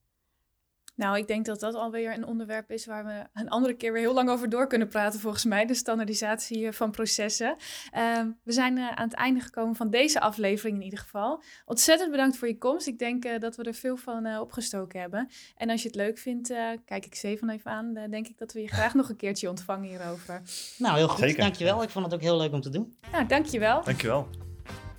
Nou, 0.99 1.17
ik 1.17 1.27
denk 1.27 1.45
dat 1.45 1.59
dat 1.59 1.75
alweer 1.75 2.13
een 2.13 2.25
onderwerp 2.25 2.71
is 2.71 2.85
waar 2.85 3.05
we 3.05 3.23
een 3.33 3.49
andere 3.49 3.73
keer 3.73 3.93
weer 3.93 4.01
heel 4.01 4.13
lang 4.13 4.29
over 4.29 4.49
door 4.49 4.67
kunnen 4.67 4.88
praten, 4.88 5.19
volgens 5.19 5.45
mij, 5.45 5.65
de 5.65 5.73
standaardisatie 5.73 6.67
eh, 6.67 6.73
van 6.73 6.91
processen. 6.91 7.55
Ehm, 7.91 8.29
we 8.43 8.51
zijn 8.51 8.77
uh, 8.77 8.89
aan 8.89 9.07
het 9.07 9.13
einde 9.13 9.39
gekomen 9.39 9.75
van 9.75 9.89
deze 9.89 10.19
aflevering 10.19 10.77
in 10.77 10.83
ieder 10.83 10.99
geval. 10.99 11.43
Ontzettend 11.65 12.12
bedankt 12.12 12.38
voor 12.38 12.47
je 12.47 12.57
komst. 12.57 12.88
Ik 12.88 12.99
denk 12.99 13.25
uh, 13.25 13.39
dat 13.39 13.55
we 13.55 13.63
er 13.63 13.73
veel 13.73 13.97
van 13.97 14.39
opgestoken 14.39 14.99
hebben. 14.99 15.29
En 15.55 15.69
als 15.69 15.81
je 15.81 15.88
het 15.88 15.97
leuk 15.97 16.17
vindt, 16.17 16.47
kijk 16.85 17.05
ik 17.05 17.15
Stefan 17.15 17.49
even 17.49 17.71
aan, 17.71 17.93
denk 17.93 18.27
ik 18.27 18.38
dat 18.38 18.53
we 18.53 18.62
je 18.62 18.67
graag 18.67 18.93
nog 18.93 19.09
een 19.09 19.15
keertje 19.15 19.49
ontvangen 19.49 19.89
hierover. 19.89 20.41
Nou, 20.77 20.97
heel 20.97 21.07
goed. 21.07 21.19
Zeker. 21.19 21.41
Dankjewel. 21.41 21.83
Ik 21.83 21.89
vond 21.89 22.05
het 22.05 22.13
ook 22.13 22.21
heel 22.21 22.38
leuk 22.38 22.53
om 22.53 22.62
te 22.62 22.69
doen. 22.69 22.93
Nou, 23.12 23.25
dankjewel. 23.25 23.83
Dankjewel. 23.83 24.48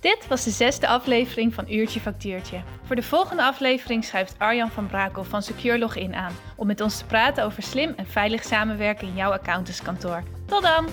Dit 0.01 0.27
was 0.27 0.43
de 0.43 0.49
zesde 0.49 0.87
aflevering 0.87 1.53
van 1.53 1.65
Uurtje 1.69 1.99
Factuurtje. 1.99 2.61
Voor 2.83 2.95
de 2.95 3.03
volgende 3.03 3.43
aflevering 3.43 4.03
schuift 4.03 4.35
Arjan 4.37 4.71
van 4.71 4.87
Brakel 4.87 5.23
van 5.23 5.41
Secure 5.41 5.77
Login 5.77 6.15
aan 6.15 6.33
om 6.55 6.67
met 6.67 6.81
ons 6.81 6.97
te 6.97 7.05
praten 7.05 7.43
over 7.43 7.63
slim 7.63 7.93
en 7.95 8.05
veilig 8.05 8.43
samenwerken 8.43 9.07
in 9.07 9.15
jouw 9.15 9.31
accountantskantoor. 9.31 10.23
Tot 10.45 10.61
dan! 10.61 10.89